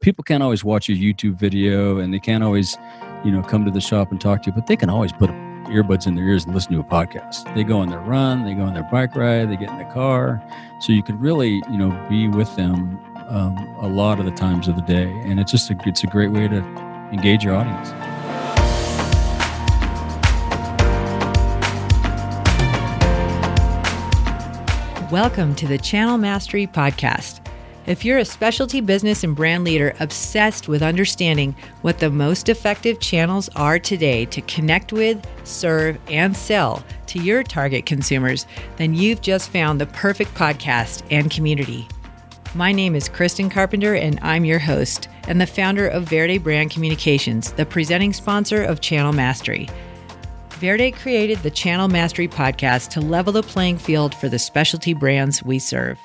people 0.00 0.24
can't 0.24 0.42
always 0.42 0.64
watch 0.64 0.88
your 0.88 0.96
YouTube 0.96 1.34
video 1.34 1.98
and 1.98 2.12
they 2.12 2.18
can't 2.18 2.42
always, 2.42 2.78
you 3.22 3.30
know, 3.30 3.42
come 3.42 3.66
to 3.66 3.70
the 3.70 3.82
shop 3.82 4.10
and 4.10 4.18
talk 4.18 4.42
to 4.42 4.46
you, 4.46 4.54
but 4.54 4.66
they 4.66 4.74
can 4.74 4.88
always 4.88 5.12
put 5.12 5.28
earbuds 5.68 6.06
in 6.06 6.14
their 6.14 6.24
ears 6.24 6.46
and 6.46 6.54
listen 6.54 6.72
to 6.72 6.80
a 6.80 6.84
podcast. 6.84 7.54
They 7.54 7.64
go 7.64 7.78
on 7.78 7.90
their 7.90 8.00
run, 8.00 8.46
they 8.46 8.54
go 8.54 8.62
on 8.62 8.72
their 8.72 8.88
bike 8.90 9.14
ride, 9.14 9.50
they 9.50 9.56
get 9.56 9.68
in 9.68 9.76
the 9.76 9.84
car. 9.92 10.42
So 10.80 10.94
you 10.94 11.02
could 11.02 11.20
really, 11.20 11.62
you 11.70 11.76
know, 11.76 11.90
be 12.08 12.28
with 12.28 12.54
them 12.56 12.98
um, 13.28 13.58
a 13.82 13.88
lot 13.88 14.18
of 14.18 14.24
the 14.24 14.30
times 14.30 14.68
of 14.68 14.76
the 14.76 14.82
day. 14.82 15.04
And 15.26 15.38
it's 15.38 15.52
just 15.52 15.70
a, 15.70 15.76
it's 15.84 16.02
a 16.02 16.06
great 16.06 16.30
way 16.30 16.48
to 16.48 16.56
engage 17.12 17.44
your 17.44 17.54
audience. 17.54 17.90
Welcome 25.12 25.54
to 25.56 25.66
the 25.66 25.76
Channel 25.76 26.16
Mastery 26.16 26.66
Podcast. 26.66 27.40
If 27.90 28.04
you're 28.04 28.18
a 28.18 28.24
specialty 28.24 28.80
business 28.80 29.24
and 29.24 29.34
brand 29.34 29.64
leader 29.64 29.96
obsessed 29.98 30.68
with 30.68 30.80
understanding 30.80 31.56
what 31.82 31.98
the 31.98 32.08
most 32.08 32.48
effective 32.48 33.00
channels 33.00 33.48
are 33.56 33.80
today 33.80 34.26
to 34.26 34.40
connect 34.42 34.92
with, 34.92 35.26
serve, 35.42 35.98
and 36.06 36.36
sell 36.36 36.84
to 37.08 37.18
your 37.18 37.42
target 37.42 37.86
consumers, 37.86 38.46
then 38.76 38.94
you've 38.94 39.22
just 39.22 39.50
found 39.50 39.80
the 39.80 39.86
perfect 39.86 40.32
podcast 40.36 41.02
and 41.10 41.32
community. 41.32 41.88
My 42.54 42.70
name 42.70 42.94
is 42.94 43.08
Kristen 43.08 43.50
Carpenter, 43.50 43.96
and 43.96 44.20
I'm 44.22 44.44
your 44.44 44.60
host 44.60 45.08
and 45.26 45.40
the 45.40 45.44
founder 45.48 45.88
of 45.88 46.04
Verde 46.04 46.38
Brand 46.38 46.70
Communications, 46.70 47.50
the 47.54 47.66
presenting 47.66 48.12
sponsor 48.12 48.62
of 48.62 48.80
Channel 48.80 49.14
Mastery. 49.14 49.68
Verde 50.60 50.92
created 50.92 51.38
the 51.38 51.50
Channel 51.50 51.88
Mastery 51.88 52.28
podcast 52.28 52.90
to 52.90 53.00
level 53.00 53.32
the 53.32 53.42
playing 53.42 53.78
field 53.78 54.14
for 54.14 54.28
the 54.28 54.38
specialty 54.38 54.94
brands 54.94 55.42
we 55.42 55.58
serve. 55.58 55.98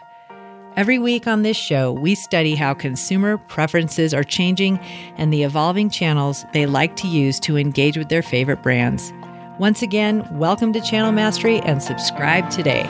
Every 0.75 0.99
week 0.99 1.25
on 1.25 1.43
this 1.43 1.55
show, 1.55 1.93
we 1.93 2.15
study 2.15 2.53
how 2.53 2.73
consumer 2.73 3.37
preferences 3.37 4.13
are 4.13 4.25
changing 4.25 4.77
and 5.15 5.31
the 5.31 5.43
evolving 5.43 5.89
channels 5.89 6.45
they 6.51 6.65
like 6.65 6.97
to 6.97 7.07
use 7.07 7.39
to 7.41 7.57
engage 7.57 7.97
with 7.97 8.09
their 8.09 8.21
favorite 8.21 8.61
brands. 8.61 9.13
Once 9.57 9.81
again, 9.81 10.27
welcome 10.37 10.73
to 10.73 10.81
Channel 10.81 11.13
Mastery 11.13 11.61
and 11.61 11.81
subscribe 11.81 12.49
today. 12.49 12.83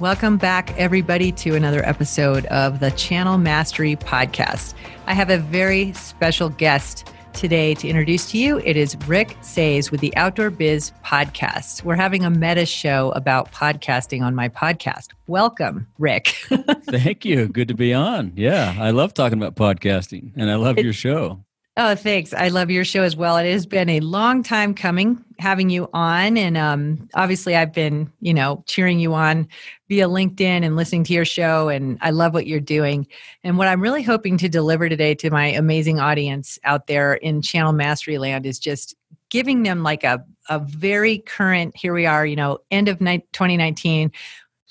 Welcome 0.00 0.38
back, 0.38 0.76
everybody, 0.76 1.30
to 1.30 1.54
another 1.54 1.86
episode 1.86 2.46
of 2.46 2.80
the 2.80 2.90
Channel 2.90 3.38
Mastery 3.38 3.94
Podcast. 3.94 4.74
I 5.06 5.14
have 5.14 5.30
a 5.30 5.38
very 5.38 5.92
special 5.92 6.48
guest 6.48 7.12
today 7.32 7.74
to 7.74 7.86
introduce 7.86 8.28
to 8.32 8.38
you. 8.38 8.58
It 8.58 8.76
is 8.76 8.96
Rick 9.06 9.36
Saez 9.40 9.92
with 9.92 10.00
the 10.00 10.14
Outdoor 10.16 10.50
Biz 10.50 10.90
Podcast. 11.04 11.84
We're 11.84 11.94
having 11.94 12.24
a 12.24 12.30
meta 12.30 12.66
show 12.66 13.12
about 13.12 13.52
podcasting 13.52 14.20
on 14.20 14.34
my 14.34 14.48
podcast. 14.48 15.10
Welcome, 15.28 15.86
Rick. 16.00 16.26
Thank 16.90 17.24
you. 17.24 17.46
Good 17.46 17.68
to 17.68 17.74
be 17.74 17.94
on. 17.94 18.32
Yeah, 18.34 18.74
I 18.76 18.90
love 18.90 19.14
talking 19.14 19.40
about 19.40 19.54
podcasting 19.54 20.32
and 20.34 20.50
I 20.50 20.56
love 20.56 20.76
it, 20.76 20.84
your 20.84 20.92
show. 20.92 21.43
Oh, 21.76 21.96
thanks. 21.96 22.32
I 22.32 22.48
love 22.48 22.70
your 22.70 22.84
show 22.84 23.02
as 23.02 23.16
well. 23.16 23.36
It 23.36 23.50
has 23.50 23.66
been 23.66 23.88
a 23.88 23.98
long 23.98 24.44
time 24.44 24.74
coming 24.74 25.24
having 25.40 25.70
you 25.70 25.88
on. 25.92 26.36
And 26.36 26.56
um, 26.56 27.08
obviously, 27.14 27.56
I've 27.56 27.72
been, 27.72 28.12
you 28.20 28.32
know, 28.32 28.62
cheering 28.68 29.00
you 29.00 29.12
on 29.14 29.48
via 29.88 30.06
LinkedIn 30.06 30.64
and 30.64 30.76
listening 30.76 31.02
to 31.04 31.12
your 31.12 31.24
show. 31.24 31.68
And 31.68 31.98
I 32.00 32.10
love 32.10 32.32
what 32.32 32.46
you're 32.46 32.60
doing. 32.60 33.08
And 33.42 33.58
what 33.58 33.66
I'm 33.66 33.80
really 33.80 34.04
hoping 34.04 34.38
to 34.38 34.48
deliver 34.48 34.88
today 34.88 35.16
to 35.16 35.30
my 35.30 35.46
amazing 35.46 35.98
audience 35.98 36.60
out 36.62 36.86
there 36.86 37.14
in 37.14 37.42
Channel 37.42 37.72
Mastery 37.72 38.18
Land 38.18 38.46
is 38.46 38.60
just 38.60 38.94
giving 39.28 39.64
them 39.64 39.82
like 39.82 40.04
a, 40.04 40.24
a 40.48 40.60
very 40.60 41.18
current, 41.18 41.76
here 41.76 41.92
we 41.92 42.06
are, 42.06 42.24
you 42.24 42.36
know, 42.36 42.58
end 42.70 42.88
of 42.88 43.00
2019 43.00 44.12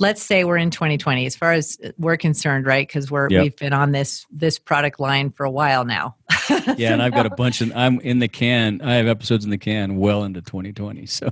let's 0.04 0.22
say 0.22 0.44
we're 0.44 0.58
in 0.58 0.70
2020 0.70 1.26
as 1.26 1.34
far 1.34 1.54
as 1.54 1.78
we're 1.98 2.18
concerned 2.18 2.66
right? 2.66 2.86
Because 2.86 3.10
we're 3.10 3.30
yep. 3.30 3.44
we've 3.44 3.56
been 3.56 3.72
on 3.72 3.94
this 3.94 4.28
this 4.30 4.60
product 4.60 5.00
line 5.00 5.32
for 5.32 5.46
a 5.46 5.52
while 5.52 5.86
now. 5.86 6.16
Yeah 6.76 6.92
and 6.92 7.02
i've 7.02 7.14
got 7.14 7.26
a 7.26 7.30
bunch 7.30 7.62
of 7.62 7.72
i'm 7.74 8.02
in 8.02 8.20
the 8.20 8.28
can 8.28 8.82
i 8.82 8.96
have 8.96 9.08
episodes 9.08 9.46
in 9.46 9.52
the 9.52 9.58
can 9.58 9.98
well 9.98 10.26
into 10.26 10.42
2020 10.42 11.06
so. 11.08 11.30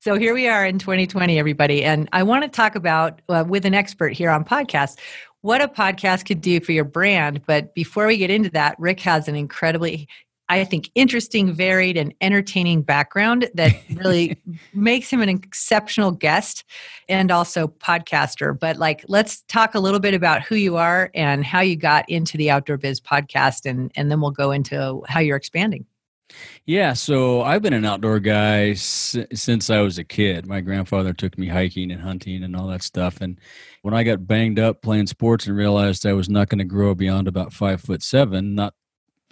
So 0.00 0.18
here 0.18 0.34
we 0.34 0.48
are 0.48 0.66
in 0.66 0.80
2020 0.80 1.38
everybody 1.38 1.84
and 1.84 2.08
i 2.12 2.24
want 2.24 2.42
to 2.42 2.48
talk 2.48 2.74
about 2.74 3.22
uh, 3.28 3.44
with 3.46 3.64
an 3.66 3.74
expert 3.74 4.12
here 4.12 4.30
on 4.30 4.44
podcast 4.44 4.98
what 5.42 5.62
a 5.62 5.68
podcast 5.68 6.26
could 6.26 6.40
do 6.40 6.58
for 6.58 6.72
your 6.72 6.84
brand 6.84 7.42
but 7.46 7.72
before 7.74 8.08
we 8.08 8.16
get 8.16 8.30
into 8.30 8.50
that 8.50 8.74
rick 8.80 8.98
has 8.98 9.28
an 9.28 9.36
incredibly 9.36 10.08
I 10.48 10.64
think, 10.64 10.90
interesting, 10.94 11.52
varied, 11.52 11.96
and 11.96 12.12
entertaining 12.20 12.82
background 12.82 13.48
that 13.54 13.74
really 13.94 14.36
makes 14.74 15.08
him 15.10 15.22
an 15.22 15.28
exceptional 15.28 16.10
guest 16.10 16.64
and 17.08 17.30
also 17.30 17.68
podcaster. 17.68 18.58
But, 18.58 18.76
like, 18.76 19.04
let's 19.08 19.42
talk 19.42 19.74
a 19.74 19.80
little 19.80 20.00
bit 20.00 20.14
about 20.14 20.42
who 20.42 20.56
you 20.56 20.76
are 20.76 21.10
and 21.14 21.44
how 21.44 21.60
you 21.60 21.76
got 21.76 22.08
into 22.08 22.36
the 22.36 22.50
Outdoor 22.50 22.76
Biz 22.76 23.00
podcast, 23.00 23.68
and, 23.68 23.90
and 23.96 24.10
then 24.10 24.20
we'll 24.20 24.30
go 24.30 24.50
into 24.50 25.02
how 25.08 25.20
you're 25.20 25.36
expanding. 25.36 25.86
Yeah, 26.64 26.92
so 26.92 27.42
I've 27.42 27.62
been 27.62 27.72
an 27.72 27.84
outdoor 27.84 28.20
guy 28.20 28.70
s- 28.70 29.16
since 29.34 29.70
I 29.70 29.80
was 29.80 29.98
a 29.98 30.04
kid. 30.04 30.46
My 30.46 30.60
grandfather 30.60 31.12
took 31.12 31.36
me 31.36 31.48
hiking 31.48 31.90
and 31.90 32.00
hunting 32.00 32.42
and 32.42 32.56
all 32.56 32.68
that 32.68 32.82
stuff. 32.82 33.20
And 33.20 33.38
when 33.82 33.94
I 33.94 34.02
got 34.02 34.26
banged 34.26 34.58
up 34.58 34.82
playing 34.82 35.08
sports 35.08 35.46
and 35.46 35.56
realized 35.56 36.06
I 36.06 36.12
was 36.12 36.28
not 36.28 36.48
going 36.48 36.60
to 36.60 36.64
grow 36.64 36.94
beyond 36.94 37.28
about 37.28 37.52
five 37.52 37.80
foot 37.80 38.02
seven, 38.02 38.54
not 38.54 38.74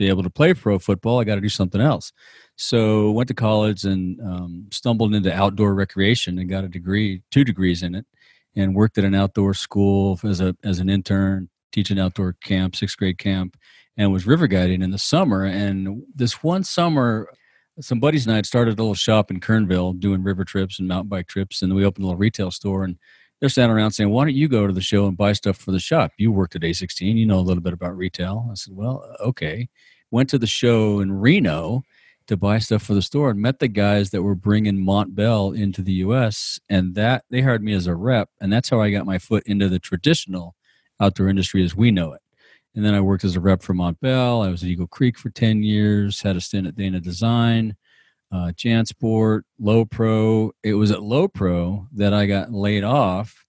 be 0.00 0.09
able 0.09 0.22
to 0.22 0.31
play 0.31 0.55
pro 0.55 0.78
football, 0.78 1.21
I 1.21 1.25
got 1.25 1.34
to 1.34 1.43
do 1.43 1.50
something 1.50 1.81
else. 1.81 2.11
So 2.56 3.11
went 3.11 3.28
to 3.28 3.34
college 3.34 3.84
and 3.84 4.19
um, 4.22 4.66
stumbled 4.72 5.15
into 5.15 5.33
outdoor 5.33 5.75
recreation 5.75 6.38
and 6.38 6.49
got 6.49 6.65
a 6.65 6.69
degree, 6.69 7.22
two 7.31 7.44
degrees 7.44 7.83
in 7.83 7.94
it, 7.94 8.06
and 8.56 8.75
worked 8.75 8.97
at 8.97 9.05
an 9.05 9.15
outdoor 9.15 9.53
school 9.53 10.19
as 10.25 10.41
a 10.41 10.56
as 10.65 10.81
an 10.81 10.89
intern, 10.89 11.50
teaching 11.71 11.99
outdoor 12.00 12.34
camp, 12.43 12.77
sixth 12.77 12.97
grade 12.97 13.19
camp, 13.19 13.59
and 13.99 14.10
was 14.10 14.27
river 14.27 14.47
guiding 14.47 14.81
in 14.81 14.91
the 14.91 14.99
summer. 14.99 15.44
And 15.44 16.03
this 16.15 16.43
one 16.43 16.65
summer, 16.65 17.28
some 17.81 18.00
buddies 18.00 18.25
and 18.25 18.33
I 18.33 18.37
had 18.37 18.47
started 18.47 18.78
a 18.78 18.83
little 18.83 18.94
shop 18.94 19.31
in 19.31 19.39
Kernville 19.39 20.00
doing 20.00 20.22
river 20.22 20.44
trips 20.44 20.78
and 20.78 20.89
mountain 20.89 21.10
bike 21.10 21.28
trips, 21.28 21.60
and 21.60 21.75
we 21.75 21.84
opened 21.84 22.05
a 22.05 22.06
little 22.06 22.19
retail 22.19 22.50
store 22.50 22.84
and 22.84 22.97
they're 23.41 23.49
standing 23.49 23.77
around 23.77 23.93
saying, 23.93 24.11
"Why 24.11 24.25
don't 24.25 24.34
you 24.34 24.49
go 24.49 24.67
to 24.67 24.73
the 24.73 24.81
show 24.81 25.06
and 25.06 25.17
buy 25.17 25.33
stuff 25.33 25.56
for 25.56 25.73
the 25.73 25.81
shop? 25.81 26.12
You 26.19 26.31
worked 26.31 26.56
at 26.56 26.62
A16, 26.62 27.17
you 27.17 27.27
know 27.27 27.39
a 27.39 27.41
little 27.41 27.62
bit 27.62 27.73
about 27.73 27.97
retail." 27.97 28.49
I 28.51 28.55
said, 28.55 28.75
"Well, 28.77 29.05
uh, 29.19 29.25
okay." 29.28 29.69
Went 30.12 30.28
to 30.31 30.39
the 30.39 30.47
show 30.47 31.01
in 31.01 31.12
Reno 31.12 31.84
to 32.27 32.37
buy 32.37 32.59
stuff 32.59 32.83
for 32.83 32.95
the 32.95 33.03
store 33.03 33.31
and 33.31 33.41
met 33.41 33.61
the 33.61 33.69
guys 33.69 34.11
that 34.11 34.23
were 34.23 34.34
bringing 34.34 34.84
Montbell 34.84 35.56
into 35.56 35.83
the 35.83 35.93
U.S. 35.95 36.61
and 36.69 36.95
that 36.95 37.25
they 37.31 37.41
hired 37.41 37.62
me 37.62 37.73
as 37.73 37.87
a 37.87 37.95
rep, 37.95 38.28
and 38.41 38.53
that's 38.53 38.69
how 38.69 38.81
I 38.81 38.91
got 38.91 39.06
my 39.06 39.19
foot 39.19 39.43
into 39.47 39.69
the 39.69 39.78
traditional 39.78 40.55
outdoor 41.01 41.28
industry 41.28 41.65
as 41.65 41.75
we 41.75 41.91
know 41.91 42.12
it. 42.12 42.21
And 42.75 42.84
then 42.84 42.95
I 42.95 43.01
worked 43.01 43.25
as 43.25 43.37
a 43.37 43.41
rep 43.41 43.62
for 43.62 43.75
Montbell. 43.75 44.47
I 44.47 44.51
was 44.51 44.62
at 44.62 44.69
Eagle 44.69 44.87
Creek 44.87 45.19
for 45.19 45.31
ten 45.31 45.62
years. 45.62 46.21
Had 46.22 46.37
a 46.37 46.41
stint 46.41 46.67
at 46.67 46.77
Dana 46.77 47.01
Design 47.01 47.77
uh, 48.33 48.53
Jansport, 48.55 49.43
Lowepro. 49.61 50.51
It 50.63 50.75
was 50.75 50.91
at 50.91 50.99
Lowepro 50.99 51.87
that 51.93 52.15
I 52.15 52.27
got 52.27 52.53
laid 52.53 52.85
off 52.85 53.45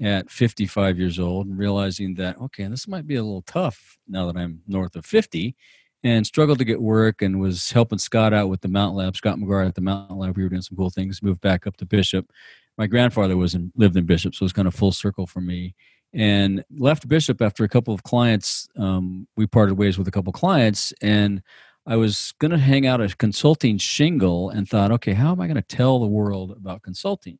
at 0.00 0.30
55 0.30 0.98
years 0.98 1.18
old 1.18 1.46
realizing 1.56 2.14
that, 2.16 2.38
okay, 2.38 2.66
this 2.66 2.86
might 2.86 3.06
be 3.06 3.16
a 3.16 3.22
little 3.22 3.42
tough 3.42 3.98
now 4.06 4.26
that 4.26 4.36
I'm 4.36 4.60
north 4.66 4.94
of 4.96 5.06
50 5.06 5.56
and 6.04 6.26
struggled 6.26 6.58
to 6.58 6.64
get 6.64 6.80
work 6.80 7.22
and 7.22 7.40
was 7.40 7.70
helping 7.70 7.98
Scott 7.98 8.32
out 8.32 8.48
with 8.48 8.60
the 8.60 8.68
Mountain 8.68 8.96
Lab, 8.96 9.16
Scott 9.16 9.38
McGuire 9.38 9.66
at 9.66 9.74
the 9.74 9.80
Mountain 9.80 10.18
Lab. 10.18 10.36
We 10.36 10.42
were 10.42 10.48
doing 10.48 10.62
some 10.62 10.76
cool 10.76 10.90
things, 10.90 11.22
moved 11.22 11.40
back 11.40 11.66
up 11.66 11.76
to 11.78 11.86
Bishop. 11.86 12.30
My 12.78 12.86
grandfather 12.86 13.36
was 13.36 13.54
in, 13.54 13.72
lived 13.74 13.96
in 13.96 14.04
Bishop, 14.04 14.34
so 14.34 14.42
it 14.42 14.46
was 14.46 14.52
kind 14.52 14.68
of 14.68 14.74
full 14.74 14.92
circle 14.92 15.26
for 15.26 15.40
me. 15.40 15.74
And 16.12 16.64
left 16.70 17.08
Bishop 17.08 17.42
after 17.42 17.64
a 17.64 17.68
couple 17.68 17.92
of 17.92 18.02
clients. 18.02 18.68
Um, 18.78 19.26
we 19.36 19.46
parted 19.46 19.74
ways 19.74 19.98
with 19.98 20.06
a 20.06 20.10
couple 20.10 20.30
of 20.30 20.38
clients, 20.38 20.92
and 21.02 21.42
I 21.86 21.96
was 21.96 22.34
going 22.40 22.50
to 22.50 22.58
hang 22.58 22.86
out 22.86 23.00
a 23.00 23.14
consulting 23.16 23.78
shingle 23.78 24.50
and 24.50 24.68
thought, 24.68 24.90
okay, 24.92 25.12
how 25.12 25.30
am 25.30 25.40
I 25.40 25.46
going 25.46 25.54
to 25.56 25.62
tell 25.62 26.00
the 26.00 26.06
world 26.06 26.50
about 26.50 26.82
consulting? 26.82 27.38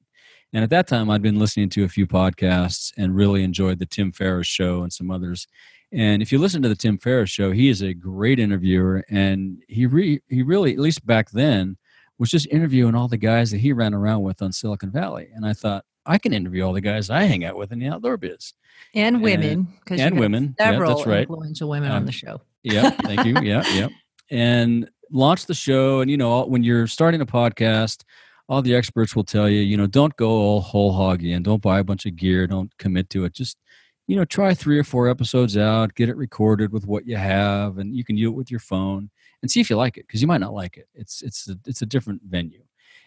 And 0.52 0.62
at 0.62 0.70
that 0.70 0.86
time, 0.86 1.10
I'd 1.10 1.22
been 1.22 1.38
listening 1.38 1.68
to 1.70 1.84
a 1.84 1.88
few 1.88 2.06
podcasts 2.06 2.92
and 2.96 3.16
really 3.16 3.42
enjoyed 3.42 3.80
the 3.80 3.86
Tim 3.86 4.12
Ferriss 4.12 4.46
show 4.46 4.82
and 4.82 4.92
some 4.92 5.10
others. 5.10 5.48
And 5.92 6.22
if 6.22 6.30
you 6.30 6.38
listen 6.38 6.62
to 6.62 6.68
the 6.68 6.76
Tim 6.76 6.96
Ferriss 6.98 7.30
show, 7.30 7.50
he 7.50 7.68
is 7.68 7.82
a 7.82 7.92
great 7.92 8.38
interviewer, 8.38 9.04
and 9.08 9.62
he 9.68 9.86
re- 9.86 10.20
he 10.28 10.42
really, 10.42 10.72
at 10.72 10.78
least 10.78 11.06
back 11.06 11.30
then, 11.30 11.76
was 12.18 12.30
just 12.30 12.46
interviewing 12.48 12.94
all 12.94 13.08
the 13.08 13.16
guys 13.16 13.50
that 13.50 13.58
he 13.58 13.72
ran 13.72 13.94
around 13.94 14.22
with 14.22 14.42
on 14.42 14.52
Silicon 14.52 14.90
Valley. 14.90 15.28
And 15.34 15.44
I 15.44 15.52
thought, 15.52 15.84
I 16.04 16.18
can 16.18 16.32
interview 16.32 16.62
all 16.62 16.72
the 16.72 16.80
guys 16.80 17.10
I 17.10 17.24
hang 17.24 17.44
out 17.44 17.56
with 17.56 17.72
in 17.72 17.78
the 17.78 17.88
outdoor 17.88 18.16
biz, 18.16 18.52
and 18.94 19.22
women, 19.22 19.68
and, 19.88 20.00
and 20.00 20.18
women. 20.20 20.54
Several 20.58 20.90
yeah, 20.90 20.96
that's 20.96 21.06
right. 21.06 21.20
influential 21.22 21.68
women 21.68 21.90
um, 21.90 21.98
on 21.98 22.04
the 22.04 22.12
show. 22.12 22.40
yeah, 22.62 22.90
thank 22.90 23.24
you. 23.24 23.34
Yeah, 23.42 23.62
yeah 23.74 23.88
and 24.30 24.88
launch 25.10 25.46
the 25.46 25.54
show. 25.54 26.00
And, 26.00 26.10
you 26.10 26.16
know, 26.16 26.44
when 26.46 26.62
you're 26.62 26.86
starting 26.86 27.20
a 27.20 27.26
podcast, 27.26 28.04
all 28.48 28.62
the 28.62 28.74
experts 28.74 29.16
will 29.16 29.24
tell 29.24 29.48
you, 29.48 29.60
you 29.60 29.76
know, 29.76 29.86
don't 29.86 30.14
go 30.16 30.30
all 30.30 30.60
whole 30.60 30.92
hog 30.92 31.24
in, 31.24 31.42
don't 31.42 31.62
buy 31.62 31.80
a 31.80 31.84
bunch 31.84 32.06
of 32.06 32.16
gear, 32.16 32.46
don't 32.46 32.76
commit 32.78 33.10
to 33.10 33.24
it. 33.24 33.32
Just, 33.32 33.58
you 34.06 34.16
know, 34.16 34.24
try 34.24 34.54
three 34.54 34.78
or 34.78 34.84
four 34.84 35.08
episodes 35.08 35.56
out, 35.56 35.94
get 35.94 36.08
it 36.08 36.16
recorded 36.16 36.72
with 36.72 36.86
what 36.86 37.06
you 37.06 37.16
have, 37.16 37.78
and 37.78 37.94
you 37.94 38.04
can 38.04 38.16
do 38.16 38.28
it 38.28 38.36
with 38.36 38.50
your 38.50 38.60
phone 38.60 39.10
and 39.42 39.50
see 39.50 39.60
if 39.60 39.68
you 39.68 39.76
like 39.76 39.96
it 39.96 40.06
because 40.06 40.22
you 40.22 40.28
might 40.28 40.40
not 40.40 40.54
like 40.54 40.76
it. 40.76 40.88
It's 40.94 41.22
it's 41.22 41.48
a, 41.48 41.58
it's 41.66 41.82
a 41.82 41.86
different 41.86 42.22
venue, 42.22 42.62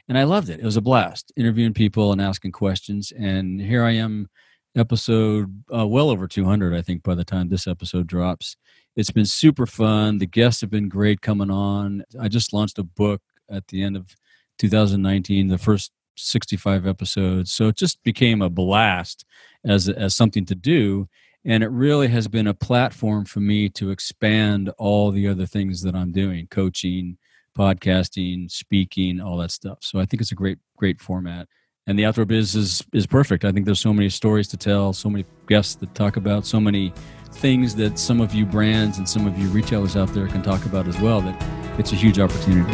and 0.10 0.18
I 0.18 0.24
loved 0.24 0.50
it. 0.50 0.60
It 0.60 0.66
was 0.66 0.76
a 0.76 0.82
blast 0.82 1.32
interviewing 1.38 1.74
people 1.74 2.12
and 2.12 2.22
asking 2.22 2.52
questions. 2.52 3.14
And 3.18 3.62
here 3.62 3.84
I 3.84 3.92
am, 3.92 4.28
episode 4.76 5.64
uh, 5.76 5.88
well 5.88 6.10
over 6.10 6.28
200, 6.28 6.76
I 6.76 6.82
think, 6.82 7.04
by 7.04 7.16
the 7.16 7.26
time 7.26 7.50
this 7.50 7.68
episode 7.68 8.08
drops. 8.08 8.56
It's 9.00 9.12
been 9.12 9.26
super 9.26 9.66
fun. 9.66 10.18
The 10.18 10.26
guests 10.26 10.60
have 10.60 10.70
been 10.70 10.90
great 10.90 11.22
coming 11.22 11.50
on. 11.50 12.04
I 12.20 12.28
just 12.28 12.52
launched 12.52 12.80
a 12.80 12.84
book 12.84 13.22
at 13.50 13.66
the 13.70 13.82
end 13.82 13.96
of 13.96 14.14
2019, 14.58 15.48
the 15.48 15.58
first 15.58 15.94
65 16.18 16.86
episodes. 16.86 17.54
So 17.54 17.70
it 17.70 17.78
just 17.78 18.04
became 18.04 18.42
a 18.42 18.50
blast 18.50 19.24
as 19.64 19.88
as 19.88 20.18
something 20.18 20.46
to 20.48 20.56
do 20.56 21.08
and 21.46 21.64
it 21.64 21.70
really 21.70 22.10
has 22.10 22.28
been 22.28 22.48
a 22.48 22.54
platform 22.54 23.24
for 23.24 23.40
me 23.40 23.70
to 23.70 23.90
expand 23.90 24.70
all 24.78 25.12
the 25.12 25.30
other 25.30 25.46
things 25.46 25.82
that 25.84 25.96
I'm 25.96 26.12
doing, 26.12 26.48
coaching, 26.48 27.18
podcasting, 27.58 28.52
speaking, 28.52 29.22
all 29.22 29.38
that 29.38 29.52
stuff. 29.52 29.78
So 29.82 30.00
I 30.00 30.06
think 30.06 30.20
it's 30.20 30.34
a 30.34 30.36
great 30.36 30.60
great 30.76 31.00
format. 31.00 31.48
And 31.88 31.98
the 31.98 32.06
outdoor 32.06 32.26
biz 32.26 32.56
is 32.56 32.84
is 32.92 33.08
perfect. 33.08 33.46
I 33.46 33.54
think 33.54 33.66
there's 33.66 33.80
so 33.80 33.94
many 33.94 34.10
stories 34.10 34.50
to 34.50 34.58
tell, 34.58 34.92
so 34.92 35.10
many 35.10 35.24
guests 35.48 35.76
to 35.76 35.86
talk 35.88 36.18
about, 36.18 36.46
so 36.46 36.60
many 36.60 36.92
things 37.32 37.76
that 37.76 37.98
some 37.98 38.22
of 38.22 38.34
you 38.34 38.46
brands 38.46 38.98
and 38.98 39.08
some 39.08 39.26
of 39.28 39.38
you 39.38 39.48
retailers 39.50 39.96
out 39.96 40.14
there 40.14 40.28
can 40.28 40.42
talk 40.42 40.66
about 40.66 40.88
as 40.88 41.00
well 41.00 41.22
that 41.22 41.80
it's 41.80 41.92
a 41.92 41.96
huge 41.96 42.20
opportunity. 42.20 42.74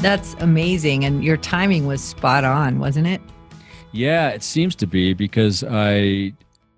That's 0.00 0.34
amazing. 0.34 1.04
And 1.04 1.24
your 1.24 1.36
timing 1.36 1.86
was 1.86 2.00
spot 2.00 2.44
on, 2.44 2.78
wasn't 2.78 3.08
it? 3.08 3.20
Yeah, 3.92 4.28
it 4.28 4.42
seems 4.42 4.76
to 4.76 4.86
be 4.86 5.14
because 5.14 5.64
I, 5.64 6.32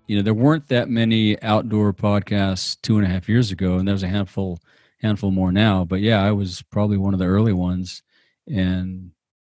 you 0.07 0.15
know, 0.15 0.21
there 0.21 0.33
weren't 0.33 0.67
that 0.69 0.89
many 0.89 1.39
outdoor 1.43 1.93
podcasts 1.93 2.75
two 2.81 2.97
and 2.97 3.05
a 3.05 3.09
half 3.09 3.29
years 3.29 3.51
ago, 3.51 3.77
and 3.77 3.87
there's 3.87 4.03
a 4.03 4.07
handful, 4.07 4.59
handful 5.01 5.29
more 5.29 5.51
now. 5.51 5.85
But 5.85 5.99
yeah, 6.01 6.23
I 6.23 6.31
was 6.31 6.63
probably 6.71 6.97
one 6.97 7.13
of 7.13 7.19
the 7.19 7.27
early 7.27 7.53
ones, 7.53 8.01
and 8.47 9.11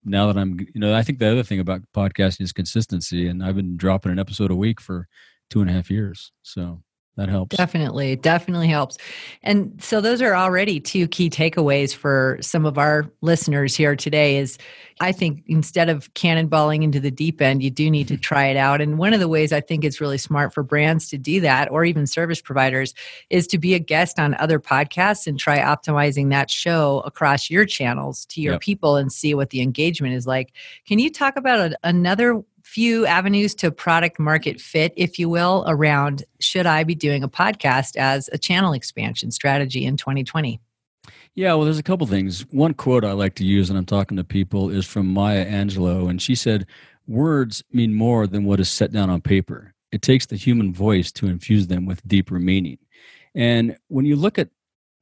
now 0.04 0.28
that 0.28 0.38
I'm, 0.38 0.60
you 0.60 0.80
know, 0.80 0.96
I 0.96 1.04
think 1.04 1.20
the 1.20 1.32
other 1.32 1.44
thing 1.44 1.60
about 1.60 1.82
podcasting 1.96 2.42
is 2.42 2.54
consistency, 2.54 3.28
and 3.28 3.44
I've 3.44 3.56
been 3.56 3.78
dropping 3.78 4.12
an 4.12 4.20
episode 4.20 4.52
a 4.52 4.56
week 4.56 4.82
for 4.82 5.08
two 5.50 5.62
and 5.62 5.70
a 5.70 5.74
half 5.74 5.92
years. 5.92 6.32
So 6.44 6.82
that 7.18 7.28
helps. 7.28 7.58
Definitely 7.58 8.16
definitely 8.16 8.70
helps. 8.70 8.98
And 9.44 9.82
so 9.84 10.00
those 10.00 10.22
are 10.22 10.34
already 10.34 10.80
two 10.80 11.08
key 11.08 11.30
takeaways 11.30 11.94
for 11.94 12.38
some 12.42 12.66
of 12.66 12.78
our 12.78 13.12
listeners 13.22 13.76
here 13.76 13.96
today 13.96 14.38
is 14.38 14.58
i 15.02 15.12
think 15.12 15.44
instead 15.48 15.90
of 15.90 16.14
cannonballing 16.14 16.84
into 16.84 17.00
the 17.00 17.12
deep 17.12 17.42
end 17.42 17.64
you 17.64 17.70
do 17.70 17.90
need 17.92 18.08
to 18.08 18.18
try 18.30 18.46
it 18.46 18.58
out. 18.58 18.82
And 18.82 18.98
one 18.98 19.14
of 19.14 19.20
the 19.20 19.28
ways 19.28 19.52
i 19.52 19.60
think 19.60 19.84
it's 19.84 20.00
really 20.00 20.18
smart 20.18 20.54
for 20.54 20.64
brands 20.64 21.10
to 21.10 21.18
do 21.18 21.42
that 21.42 21.70
or 21.70 21.84
even 21.84 22.08
service 22.08 22.42
providers 22.42 22.94
is 23.30 23.46
to 23.48 23.58
be 23.58 23.74
a 23.74 23.80
guest 23.80 24.18
on 24.18 24.36
other 24.36 24.60
podcasts 24.60 25.28
and 25.28 25.38
try 25.38 25.60
optimizing 25.60 26.30
that 26.30 26.50
show 26.50 27.02
across 27.02 27.50
your 27.50 27.66
channels 27.66 28.26
to 28.28 28.42
your 28.42 28.54
yep. 28.54 28.62
people 28.62 28.96
and 28.96 29.12
see 29.12 29.34
what 29.34 29.50
the 29.50 29.62
engagement 29.62 30.14
is 30.14 30.26
like. 30.26 30.54
Can 30.88 31.00
you 31.00 31.10
talk 31.10 31.36
about 31.36 31.60
a, 31.60 31.78
another 31.84 32.42
few 32.72 33.06
avenues 33.06 33.54
to 33.54 33.70
product 33.70 34.18
market 34.18 34.62
fit, 34.62 34.94
if 34.96 35.20
you 35.20 35.28
will, 35.28 35.66
around 35.68 36.24
should 36.40 36.66
I 36.66 36.86
be 36.86 36.96
doing 36.96 37.22
a 37.22 37.28
podcast 37.28 37.98
as 37.98 38.30
a 38.32 38.38
channel 38.38 38.72
expansion 38.72 39.30
strategy 39.30 39.84
in 39.84 39.98
2020? 39.98 40.62
Yeah, 41.36 41.54
well, 41.54 41.66
there's 41.66 41.80
a 41.80 41.84
couple 41.84 42.08
things. 42.08 42.46
One 42.52 42.74
quote 42.74 43.04
I 43.04 43.12
like 43.12 43.36
to 43.36 43.46
use 43.46 43.70
when 43.70 43.78
I'm 43.78 43.86
talking 43.86 44.16
to 44.16 44.24
people 44.24 44.70
is 44.70 44.86
from 44.86 45.08
Maya 45.08 45.46
Angelou, 45.46 46.10
and 46.10 46.22
she 46.22 46.34
said, 46.34 46.66
Words 47.08 47.62
mean 47.74 47.94
more 47.94 48.26
than 48.26 48.46
what 48.46 48.62
is 48.62 48.70
set 48.70 48.94
down 48.94 49.10
on 49.10 49.20
paper. 49.20 49.74
It 49.92 50.02
takes 50.02 50.26
the 50.26 50.38
human 50.38 50.74
voice 50.74 51.12
to 51.14 51.28
infuse 51.28 51.68
them 51.68 51.86
with 51.86 52.08
deeper 52.08 52.40
meaning. 52.40 52.78
And 53.36 53.76
when 53.90 54.06
you 54.06 54.16
look 54.16 54.40
at 54.40 54.48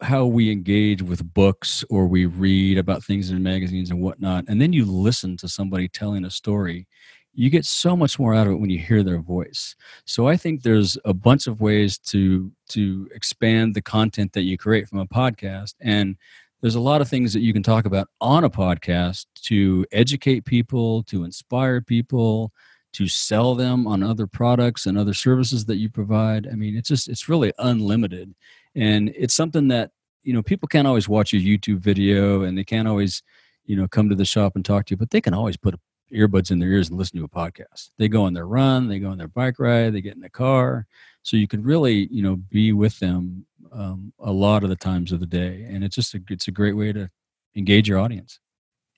how 0.01 0.25
we 0.25 0.51
engage 0.51 1.03
with 1.03 1.33
books 1.33 1.83
or 1.89 2.07
we 2.07 2.25
read 2.25 2.79
about 2.79 3.03
things 3.03 3.29
in 3.29 3.43
magazines 3.43 3.91
and 3.91 4.01
whatnot, 4.01 4.45
and 4.47 4.59
then 4.59 4.73
you 4.73 4.85
listen 4.85 5.37
to 5.37 5.47
somebody 5.47 5.87
telling 5.87 6.25
a 6.25 6.31
story, 6.31 6.87
you 7.33 7.49
get 7.49 7.65
so 7.65 7.95
much 7.95 8.19
more 8.19 8.33
out 8.33 8.47
of 8.47 8.53
it 8.53 8.59
when 8.59 8.69
you 8.69 8.79
hear 8.79 9.03
their 9.03 9.19
voice. 9.19 9.75
So 10.05 10.27
i 10.27 10.35
think 10.37 10.61
there's 10.61 10.97
a 11.05 11.13
bunch 11.13 11.47
of 11.47 11.61
ways 11.61 11.97
to 11.97 12.51
to 12.69 13.09
expand 13.13 13.75
the 13.75 13.81
content 13.81 14.33
that 14.33 14.43
you 14.43 14.57
create 14.57 14.87
from 14.87 14.99
a 14.99 15.07
podcast 15.07 15.75
and 15.81 16.17
there's 16.61 16.75
a 16.75 16.79
lot 16.79 16.99
of 16.99 17.07
things 17.07 17.31
that 17.31 17.39
you 17.39 17.53
can 17.53 17.63
talk 17.63 17.85
about 17.85 18.09
on 18.19 18.43
a 18.43 18.49
podcast 18.49 19.25
to 19.43 19.85
educate 19.93 20.43
people 20.43 21.03
to 21.03 21.23
inspire 21.23 21.79
people 21.79 22.51
to 22.91 23.07
sell 23.07 23.55
them 23.55 23.87
on 23.87 24.03
other 24.03 24.27
products 24.27 24.85
and 24.85 24.97
other 24.97 25.13
services 25.13 25.63
that 25.65 25.77
you 25.77 25.89
provide. 25.89 26.47
I 26.47 26.55
mean 26.55 26.75
it's 26.75 26.89
just 26.89 27.07
it's 27.07 27.29
really 27.29 27.53
unlimited 27.59 28.33
and 28.75 29.13
it's 29.15 29.33
something 29.33 29.67
that 29.69 29.91
you 30.23 30.33
know 30.33 30.43
people 30.43 30.67
can't 30.67 30.87
always 30.87 31.07
watch 31.07 31.33
a 31.33 31.37
youtube 31.37 31.79
video 31.79 32.43
and 32.43 32.57
they 32.57 32.63
can't 32.63 32.87
always 32.87 33.23
you 33.65 33.75
know 33.75 33.87
come 33.87 34.09
to 34.09 34.15
the 34.15 34.25
shop 34.25 34.55
and 34.55 34.65
talk 34.65 34.85
to 34.85 34.91
you 34.91 34.97
but 34.97 35.09
they 35.09 35.21
can 35.21 35.33
always 35.33 35.57
put 35.57 35.73
a 35.73 35.79
earbuds 36.13 36.51
in 36.51 36.59
their 36.59 36.69
ears 36.69 36.89
and 36.89 36.97
listen 36.97 37.17
to 37.19 37.25
a 37.25 37.29
podcast. 37.29 37.91
They 37.97 38.07
go 38.07 38.23
on 38.23 38.33
their 38.33 38.47
run, 38.47 38.87
they 38.87 38.99
go 38.99 39.09
on 39.09 39.17
their 39.17 39.27
bike 39.27 39.59
ride, 39.59 39.93
they 39.93 40.01
get 40.01 40.15
in 40.15 40.21
the 40.21 40.29
car. 40.29 40.85
So 41.23 41.37
you 41.37 41.47
can 41.47 41.63
really, 41.63 42.07
you 42.11 42.23
know, 42.23 42.35
be 42.35 42.73
with 42.73 42.97
them 42.99 43.45
um, 43.71 44.13
a 44.19 44.31
lot 44.31 44.63
of 44.63 44.69
the 44.69 44.75
times 44.75 45.11
of 45.11 45.19
the 45.19 45.25
day, 45.25 45.65
and 45.69 45.83
it's 45.83 45.95
just 45.95 46.15
a, 46.15 46.21
it's 46.29 46.47
a 46.47 46.51
great 46.51 46.73
way 46.73 46.91
to 46.93 47.09
engage 47.55 47.87
your 47.87 47.99
audience. 47.99 48.39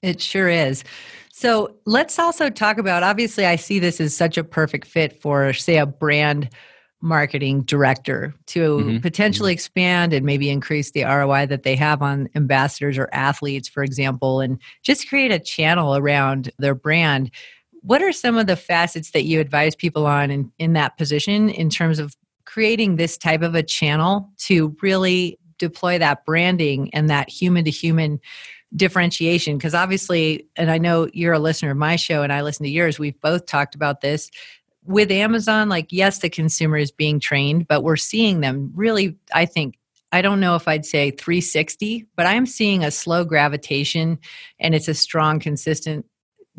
It 0.01 0.21
sure 0.21 0.49
is. 0.49 0.83
So 1.31 1.75
let's 1.85 2.17
also 2.17 2.49
talk 2.49 2.77
about. 2.77 3.03
Obviously, 3.03 3.45
I 3.45 3.55
see 3.55 3.79
this 3.79 4.01
as 4.01 4.15
such 4.15 4.37
a 4.37 4.43
perfect 4.43 4.87
fit 4.87 5.21
for, 5.21 5.53
say, 5.53 5.77
a 5.77 5.85
brand 5.85 6.49
marketing 7.01 7.63
director 7.63 8.33
to 8.47 8.77
mm-hmm. 8.77 8.97
potentially 8.99 9.51
mm-hmm. 9.51 9.55
expand 9.55 10.13
and 10.13 10.25
maybe 10.25 10.49
increase 10.49 10.91
the 10.91 11.03
ROI 11.03 11.47
that 11.47 11.63
they 11.63 11.75
have 11.75 12.01
on 12.01 12.29
ambassadors 12.35 12.97
or 12.97 13.09
athletes, 13.11 13.67
for 13.67 13.83
example, 13.83 14.39
and 14.39 14.59
just 14.83 15.09
create 15.09 15.31
a 15.31 15.39
channel 15.39 15.95
around 15.95 16.51
their 16.59 16.75
brand. 16.75 17.31
What 17.81 18.01
are 18.01 18.11
some 18.11 18.37
of 18.37 18.47
the 18.47 18.55
facets 18.55 19.11
that 19.11 19.23
you 19.23 19.39
advise 19.39 19.75
people 19.75 20.05
on 20.05 20.29
in, 20.29 20.51
in 20.59 20.73
that 20.73 20.97
position 20.97 21.49
in 21.49 21.69
terms 21.69 21.99
of 21.99 22.15
creating 22.45 22.95
this 22.95 23.17
type 23.17 23.41
of 23.41 23.55
a 23.55 23.63
channel 23.63 24.29
to 24.37 24.75
really 24.81 25.39
deploy 25.57 25.97
that 25.97 26.25
branding 26.25 26.93
and 26.93 27.09
that 27.09 27.29
human 27.29 27.63
to 27.65 27.71
human 27.71 28.19
differentiation 28.75 29.57
because 29.57 29.75
obviously 29.75 30.47
and 30.55 30.71
i 30.71 30.77
know 30.77 31.09
you're 31.13 31.33
a 31.33 31.39
listener 31.39 31.71
of 31.71 31.77
my 31.77 31.97
show 31.97 32.23
and 32.23 32.31
i 32.31 32.41
listen 32.41 32.63
to 32.63 32.69
yours 32.69 32.97
we've 32.97 33.19
both 33.19 33.45
talked 33.45 33.75
about 33.75 33.99
this 33.99 34.31
with 34.85 35.11
Amazon, 35.11 35.69
like, 35.69 35.87
yes, 35.91 36.19
the 36.19 36.29
consumer 36.29 36.77
is 36.77 36.91
being 36.91 37.19
trained, 37.19 37.67
but 37.67 37.83
we're 37.83 37.97
seeing 37.97 38.41
them 38.41 38.71
really, 38.75 39.17
I 39.33 39.45
think, 39.45 39.77
I 40.11 40.21
don't 40.21 40.39
know 40.39 40.55
if 40.55 40.67
I'd 40.67 40.85
say 40.85 41.11
360, 41.11 42.05
but 42.15 42.25
I'm 42.25 42.45
seeing 42.45 42.83
a 42.83 42.91
slow 42.91 43.23
gravitation 43.23 44.19
and 44.59 44.75
it's 44.75 44.87
a 44.87 44.93
strong, 44.93 45.39
consistent, 45.39 46.05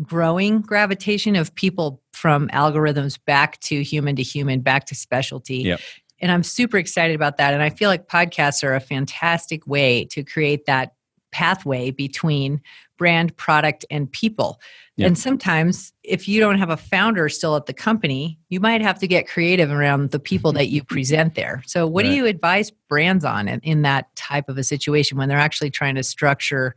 growing 0.00 0.62
gravitation 0.62 1.36
of 1.36 1.54
people 1.54 2.00
from 2.12 2.48
algorithms 2.48 3.18
back 3.26 3.60
to 3.60 3.82
human 3.82 4.16
to 4.16 4.22
human, 4.22 4.60
back 4.60 4.86
to 4.86 4.94
specialty. 4.94 5.58
Yep. 5.58 5.80
And 6.20 6.32
I'm 6.32 6.42
super 6.42 6.78
excited 6.78 7.14
about 7.14 7.36
that. 7.36 7.52
And 7.52 7.62
I 7.62 7.68
feel 7.68 7.90
like 7.90 8.08
podcasts 8.08 8.64
are 8.64 8.74
a 8.74 8.80
fantastic 8.80 9.66
way 9.66 10.06
to 10.06 10.22
create 10.22 10.66
that 10.66 10.94
pathway 11.32 11.90
between 11.90 12.60
brand, 12.98 13.36
product, 13.36 13.84
and 13.90 14.10
people. 14.10 14.60
Yep. 14.96 15.06
And 15.06 15.18
sometimes, 15.18 15.92
if 16.02 16.28
you 16.28 16.40
don't 16.40 16.58
have 16.58 16.70
a 16.70 16.76
founder 16.76 17.28
still 17.28 17.56
at 17.56 17.66
the 17.66 17.72
company, 17.72 18.38
you 18.50 18.60
might 18.60 18.82
have 18.82 18.98
to 18.98 19.06
get 19.06 19.26
creative 19.26 19.70
around 19.70 20.10
the 20.10 20.20
people 20.20 20.50
mm-hmm. 20.50 20.58
that 20.58 20.68
you 20.68 20.84
present 20.84 21.34
there. 21.34 21.62
So, 21.66 21.86
what 21.86 22.04
right. 22.04 22.10
do 22.10 22.16
you 22.16 22.26
advise 22.26 22.70
brands 22.70 23.24
on 23.24 23.48
in, 23.48 23.60
in 23.60 23.82
that 23.82 24.14
type 24.16 24.48
of 24.48 24.58
a 24.58 24.64
situation 24.64 25.16
when 25.16 25.28
they're 25.28 25.38
actually 25.38 25.70
trying 25.70 25.94
to 25.94 26.02
structure 26.02 26.74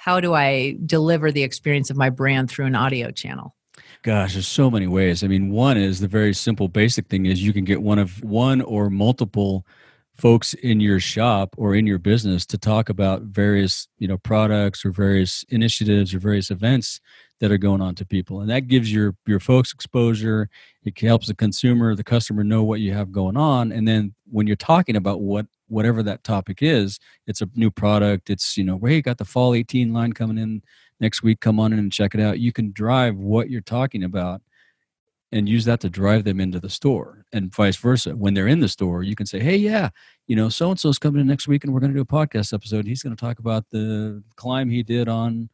how 0.00 0.18
do 0.18 0.32
I 0.32 0.78
deliver 0.86 1.30
the 1.30 1.42
experience 1.42 1.90
of 1.90 1.96
my 1.98 2.08
brand 2.08 2.48
through 2.48 2.64
an 2.64 2.74
audio 2.74 3.10
channel? 3.10 3.54
Gosh, 4.02 4.32
there's 4.32 4.48
so 4.48 4.70
many 4.70 4.86
ways. 4.86 5.22
I 5.22 5.26
mean, 5.26 5.50
one 5.50 5.76
is 5.76 6.00
the 6.00 6.08
very 6.08 6.32
simple, 6.32 6.68
basic 6.68 7.08
thing 7.08 7.26
is 7.26 7.42
you 7.42 7.52
can 7.52 7.64
get 7.64 7.82
one 7.82 7.98
of 7.98 8.22
one 8.24 8.62
or 8.62 8.88
multiple 8.88 9.66
folks 10.20 10.52
in 10.54 10.80
your 10.80 11.00
shop 11.00 11.54
or 11.56 11.74
in 11.74 11.86
your 11.86 11.98
business 11.98 12.44
to 12.44 12.58
talk 12.58 12.90
about 12.90 13.22
various 13.22 13.88
you 13.98 14.06
know 14.06 14.18
products 14.18 14.84
or 14.84 14.90
various 14.90 15.44
initiatives 15.48 16.14
or 16.14 16.18
various 16.18 16.50
events 16.50 17.00
that 17.40 17.50
are 17.50 17.58
going 17.58 17.80
on 17.80 17.94
to 17.94 18.04
people. 18.04 18.40
And 18.40 18.50
that 18.50 18.68
gives 18.68 18.92
your 18.92 19.16
your 19.26 19.40
folks 19.40 19.72
exposure. 19.72 20.50
It 20.84 20.98
helps 21.00 21.28
the 21.28 21.34
consumer 21.34 21.94
the 21.94 22.04
customer 22.04 22.44
know 22.44 22.62
what 22.62 22.80
you 22.80 22.92
have 22.92 23.10
going 23.10 23.36
on. 23.36 23.72
And 23.72 23.88
then 23.88 24.14
when 24.30 24.46
you're 24.46 24.56
talking 24.56 24.96
about 24.96 25.22
what 25.22 25.46
whatever 25.68 26.02
that 26.02 26.24
topic 26.24 26.58
is 26.62 26.98
it's 27.26 27.40
a 27.40 27.48
new 27.54 27.70
product. 27.70 28.28
It's 28.28 28.56
you 28.58 28.64
know 28.64 28.78
hey 28.78 29.00
got 29.00 29.18
the 29.18 29.24
fall 29.24 29.54
18 29.54 29.92
line 29.92 30.12
coming 30.12 30.38
in 30.38 30.62
next 31.00 31.22
week. 31.22 31.40
Come 31.40 31.58
on 31.58 31.72
in 31.72 31.78
and 31.78 31.92
check 31.92 32.14
it 32.14 32.20
out. 32.20 32.40
You 32.40 32.52
can 32.52 32.72
drive 32.72 33.16
what 33.16 33.48
you're 33.48 33.62
talking 33.62 34.04
about 34.04 34.42
and 35.32 35.48
use 35.48 35.64
that 35.64 35.80
to 35.80 35.88
drive 35.88 36.24
them 36.24 36.40
into 36.40 36.58
the 36.58 36.68
store 36.68 37.24
and 37.32 37.54
vice 37.54 37.76
versa 37.76 38.12
when 38.16 38.34
they're 38.34 38.48
in 38.48 38.60
the 38.60 38.68
store 38.68 39.02
you 39.02 39.14
can 39.14 39.26
say 39.26 39.38
hey 39.38 39.56
yeah 39.56 39.88
you 40.26 40.36
know 40.36 40.48
so 40.48 40.70
and 40.70 40.80
so's 40.80 40.98
coming 40.98 41.20
in 41.20 41.26
next 41.26 41.48
week 41.48 41.64
and 41.64 41.72
we're 41.72 41.80
going 41.80 41.92
to 41.92 41.96
do 41.96 42.02
a 42.02 42.04
podcast 42.04 42.52
episode 42.52 42.86
he's 42.86 43.02
going 43.02 43.14
to 43.14 43.20
talk 43.20 43.38
about 43.38 43.68
the 43.70 44.22
climb 44.36 44.68
he 44.68 44.82
did 44.82 45.08
on 45.08 45.48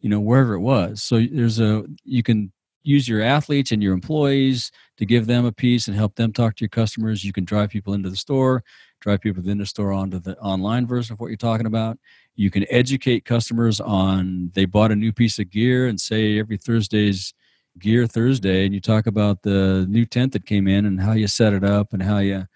you 0.00 0.08
know 0.08 0.20
wherever 0.20 0.54
it 0.54 0.60
was 0.60 1.02
so 1.02 1.20
there's 1.32 1.60
a 1.60 1.84
you 2.04 2.22
can 2.22 2.52
use 2.86 3.08
your 3.08 3.20
athletes 3.20 3.72
and 3.72 3.82
your 3.82 3.92
employees 3.92 4.70
to 4.96 5.04
give 5.04 5.26
them 5.26 5.44
a 5.44 5.52
piece 5.52 5.88
and 5.88 5.96
help 5.96 6.14
them 6.14 6.32
talk 6.32 6.54
to 6.54 6.62
your 6.62 6.68
customers. 6.68 7.24
You 7.24 7.32
can 7.32 7.44
drive 7.44 7.70
people 7.70 7.94
into 7.94 8.08
the 8.08 8.16
store, 8.16 8.62
drive 9.00 9.20
people 9.20 9.42
within 9.42 9.58
the 9.58 9.66
store 9.66 9.92
onto 9.92 10.20
the 10.20 10.38
online 10.38 10.86
version 10.86 11.12
of 11.12 11.20
what 11.20 11.26
you're 11.26 11.36
talking 11.36 11.66
about. 11.66 11.98
You 12.36 12.50
can 12.50 12.64
educate 12.70 13.24
customers 13.24 13.80
on 13.80 14.52
they 14.54 14.66
bought 14.66 14.92
a 14.92 14.96
new 14.96 15.12
piece 15.12 15.38
of 15.40 15.50
gear 15.50 15.88
and 15.88 16.00
say 16.00 16.38
every 16.38 16.56
Thursday's 16.56 17.34
Gear 17.78 18.06
Thursday, 18.06 18.64
and 18.64 18.74
you 18.74 18.80
talk 18.80 19.06
about 19.06 19.42
the 19.42 19.86
new 19.88 20.06
tent 20.06 20.32
that 20.32 20.46
came 20.46 20.66
in 20.66 20.86
and 20.86 21.00
how 21.00 21.12
you 21.12 21.26
set 21.26 21.52
it 21.52 21.64
up 21.64 21.92
and 21.92 22.02
how 22.02 22.18
you 22.18 22.46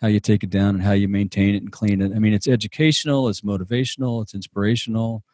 how 0.00 0.08
you 0.08 0.20
take 0.20 0.42
it 0.42 0.50
down 0.50 0.74
and 0.74 0.82
how 0.82 0.92
you 0.92 1.08
maintain 1.08 1.54
it 1.54 1.62
and 1.62 1.72
clean 1.72 2.02
it. 2.02 2.12
I 2.14 2.18
mean, 2.18 2.34
it's 2.34 2.48
educational, 2.48 3.28
it's 3.28 3.40
motivational, 3.40 4.22
it's 4.22 4.34
inspirational. 4.34 5.24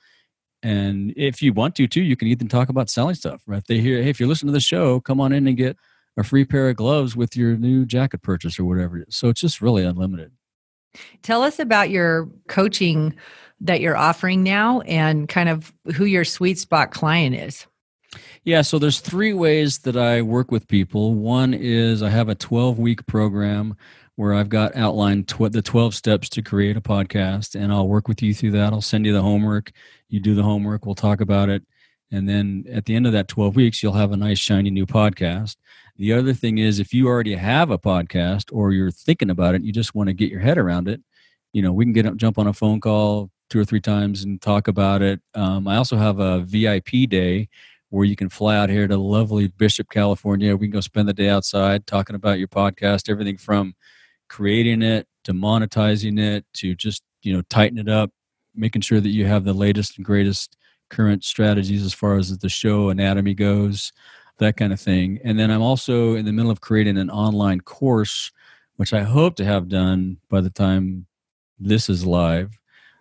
And 0.62 1.12
if 1.16 1.42
you 1.42 1.52
want 1.52 1.74
to, 1.76 1.88
too, 1.88 2.02
you 2.02 2.16
can 2.16 2.28
even 2.28 2.46
talk 2.46 2.68
about 2.68 2.90
selling 2.90 3.14
stuff, 3.14 3.42
right? 3.46 3.64
They 3.66 3.78
hear, 3.78 4.02
hey, 4.02 4.10
if 4.10 4.20
you're 4.20 4.28
listening 4.28 4.52
to 4.52 4.56
the 4.56 4.60
show, 4.60 5.00
come 5.00 5.20
on 5.20 5.32
in 5.32 5.48
and 5.48 5.56
get 5.56 5.76
a 6.16 6.22
free 6.22 6.44
pair 6.44 6.68
of 6.68 6.76
gloves 6.76 7.16
with 7.16 7.36
your 7.36 7.56
new 7.56 7.84
jacket 7.86 8.22
purchase 8.22 8.58
or 8.60 8.64
whatever 8.64 8.98
it 8.98 9.08
is. 9.08 9.16
So 9.16 9.28
it's 9.28 9.40
just 9.40 9.60
really 9.60 9.84
unlimited. 9.84 10.32
Tell 11.22 11.42
us 11.42 11.58
about 11.58 11.90
your 11.90 12.28
coaching 12.48 13.16
that 13.60 13.80
you're 13.80 13.96
offering 13.96 14.42
now 14.42 14.80
and 14.82 15.28
kind 15.28 15.48
of 15.48 15.72
who 15.94 16.04
your 16.04 16.24
sweet 16.24 16.58
spot 16.58 16.90
client 16.90 17.34
is. 17.34 17.66
Yeah, 18.44 18.62
so 18.62 18.78
there's 18.78 19.00
three 19.00 19.32
ways 19.32 19.78
that 19.78 19.96
I 19.96 20.22
work 20.22 20.50
with 20.50 20.66
people. 20.66 21.14
One 21.14 21.54
is 21.54 22.02
I 22.02 22.10
have 22.10 22.28
a 22.28 22.34
12 22.34 22.78
week 22.78 23.06
program 23.06 23.76
where 24.16 24.34
I've 24.34 24.48
got 24.48 24.76
outlined 24.76 25.28
tw- 25.28 25.52
the 25.52 25.62
12 25.62 25.94
steps 25.94 26.28
to 26.30 26.42
create 26.42 26.76
a 26.76 26.80
podcast, 26.80 27.58
and 27.58 27.72
I'll 27.72 27.88
work 27.88 28.08
with 28.08 28.22
you 28.22 28.34
through 28.34 28.50
that. 28.52 28.72
I'll 28.72 28.80
send 28.80 29.06
you 29.06 29.12
the 29.12 29.22
homework. 29.22 29.72
You 30.08 30.20
do 30.20 30.34
the 30.34 30.42
homework, 30.42 30.84
we'll 30.84 30.94
talk 30.94 31.20
about 31.20 31.48
it. 31.48 31.62
And 32.10 32.28
then 32.28 32.64
at 32.70 32.84
the 32.86 32.96
end 32.96 33.06
of 33.06 33.12
that 33.12 33.28
12 33.28 33.54
weeks, 33.54 33.82
you'll 33.82 33.92
have 33.92 34.12
a 34.12 34.16
nice, 34.16 34.38
shiny 34.38 34.70
new 34.70 34.84
podcast. 34.84 35.56
The 35.96 36.12
other 36.12 36.34
thing 36.34 36.58
is, 36.58 36.80
if 36.80 36.92
you 36.92 37.06
already 37.06 37.34
have 37.34 37.70
a 37.70 37.78
podcast 37.78 38.52
or 38.52 38.72
you're 38.72 38.90
thinking 38.90 39.30
about 39.30 39.54
it, 39.54 39.62
you 39.62 39.72
just 39.72 39.94
want 39.94 40.08
to 40.08 40.12
get 40.12 40.30
your 40.30 40.40
head 40.40 40.58
around 40.58 40.88
it, 40.88 41.00
you 41.52 41.62
know, 41.62 41.72
we 41.72 41.84
can 41.84 41.92
get 41.92 42.16
jump 42.16 42.38
on 42.38 42.46
a 42.46 42.52
phone 42.52 42.80
call 42.80 43.30
two 43.48 43.60
or 43.60 43.64
three 43.64 43.80
times 43.80 44.24
and 44.24 44.40
talk 44.40 44.68
about 44.68 45.02
it. 45.02 45.20
Um, 45.34 45.66
I 45.66 45.76
also 45.76 45.96
have 45.96 46.18
a 46.20 46.40
VIP 46.40 47.08
day 47.08 47.48
where 47.90 48.04
you 48.04 48.16
can 48.16 48.28
fly 48.28 48.56
out 48.56 48.70
here 48.70 48.88
to 48.88 48.96
lovely 48.96 49.48
Bishop, 49.48 49.90
California. 49.90 50.56
We 50.56 50.68
can 50.68 50.72
go 50.72 50.80
spend 50.80 51.08
the 51.08 51.12
day 51.12 51.28
outside 51.28 51.86
talking 51.86 52.16
about 52.16 52.38
your 52.38 52.48
podcast, 52.48 53.10
everything 53.10 53.36
from 53.36 53.74
creating 54.28 54.80
it 54.80 55.06
to 55.24 55.32
monetizing 55.32 56.18
it 56.18 56.44
to 56.54 56.74
just, 56.74 57.02
you 57.22 57.32
know, 57.32 57.42
tighten 57.50 57.78
it 57.78 57.88
up, 57.88 58.10
making 58.54 58.82
sure 58.82 59.00
that 59.00 59.10
you 59.10 59.26
have 59.26 59.44
the 59.44 59.52
latest 59.52 59.96
and 59.96 60.06
greatest 60.06 60.56
current 60.88 61.24
strategies 61.24 61.84
as 61.84 61.92
far 61.92 62.16
as 62.16 62.36
the 62.38 62.48
show 62.48 62.90
anatomy 62.90 63.34
goes, 63.34 63.92
that 64.38 64.56
kind 64.56 64.72
of 64.72 64.80
thing. 64.80 65.18
And 65.24 65.38
then 65.38 65.50
I'm 65.50 65.62
also 65.62 66.14
in 66.14 66.24
the 66.24 66.32
middle 66.32 66.50
of 66.50 66.60
creating 66.60 66.96
an 66.96 67.10
online 67.10 67.60
course, 67.60 68.30
which 68.76 68.94
I 68.94 69.02
hope 69.02 69.36
to 69.36 69.44
have 69.44 69.68
done 69.68 70.18
by 70.28 70.40
the 70.40 70.50
time 70.50 71.06
this 71.58 71.88
is 71.88 72.06
live 72.06 72.59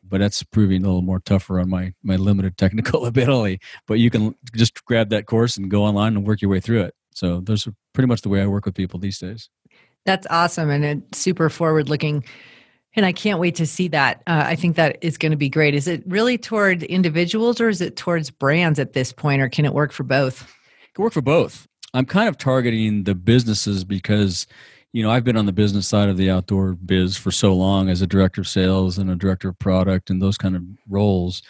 but 0.09 0.19
that's 0.19 0.43
proving 0.43 0.83
a 0.83 0.87
little 0.87 1.01
more 1.01 1.19
tougher 1.19 1.59
on 1.59 1.69
my 1.69 1.93
my 2.03 2.15
limited 2.15 2.57
technical 2.57 3.05
ability. 3.07 3.59
But 3.87 3.95
you 3.95 4.09
can 4.09 4.35
just 4.55 4.83
grab 4.85 5.09
that 5.09 5.25
course 5.25 5.57
and 5.57 5.69
go 5.69 5.83
online 5.83 6.15
and 6.15 6.25
work 6.25 6.41
your 6.41 6.51
way 6.51 6.59
through 6.59 6.81
it. 6.81 6.95
So 7.13 7.41
those 7.41 7.67
are 7.67 7.73
pretty 7.93 8.07
much 8.07 8.21
the 8.21 8.29
way 8.29 8.41
I 8.41 8.47
work 8.47 8.65
with 8.65 8.75
people 8.75 8.99
these 8.99 9.19
days. 9.19 9.49
That's 10.05 10.27
awesome 10.29 10.69
and 10.69 10.85
it's 10.85 11.19
super 11.19 11.49
forward 11.49 11.89
looking. 11.89 12.23
And 12.95 13.05
I 13.05 13.11
can't 13.11 13.39
wait 13.39 13.55
to 13.55 13.67
see 13.67 13.87
that. 13.89 14.23
Uh, 14.25 14.43
I 14.47 14.55
think 14.55 14.75
that 14.75 14.97
is 15.01 15.17
going 15.17 15.31
to 15.31 15.37
be 15.37 15.49
great. 15.49 15.75
Is 15.75 15.87
it 15.87 16.03
really 16.07 16.37
toward 16.37 16.83
individuals 16.83 17.61
or 17.61 17.69
is 17.69 17.81
it 17.81 17.95
towards 17.95 18.31
brands 18.31 18.79
at 18.79 18.93
this 18.93 19.13
point, 19.13 19.41
or 19.43 19.49
can 19.49 19.63
it 19.63 19.73
work 19.73 19.91
for 19.91 20.03
both? 20.03 20.41
It 20.41 20.95
can 20.95 21.03
work 21.03 21.13
for 21.13 21.21
both. 21.21 21.67
I'm 21.93 22.05
kind 22.05 22.27
of 22.27 22.37
targeting 22.37 23.03
the 23.03 23.15
businesses 23.15 23.83
because 23.83 24.47
you 24.91 25.03
know, 25.03 25.11
I've 25.11 25.23
been 25.23 25.37
on 25.37 25.45
the 25.45 25.51
business 25.51 25.87
side 25.87 26.09
of 26.09 26.17
the 26.17 26.31
outdoor 26.31 26.73
biz 26.73 27.15
for 27.15 27.31
so 27.31 27.53
long 27.53 27.89
as 27.89 28.01
a 28.01 28.07
director 28.07 28.41
of 28.41 28.47
sales 28.47 28.97
and 28.97 29.09
a 29.09 29.15
director 29.15 29.49
of 29.49 29.59
product 29.59 30.09
and 30.09 30.21
those 30.21 30.37
kind 30.37 30.55
of 30.55 30.63
roles. 30.89 31.43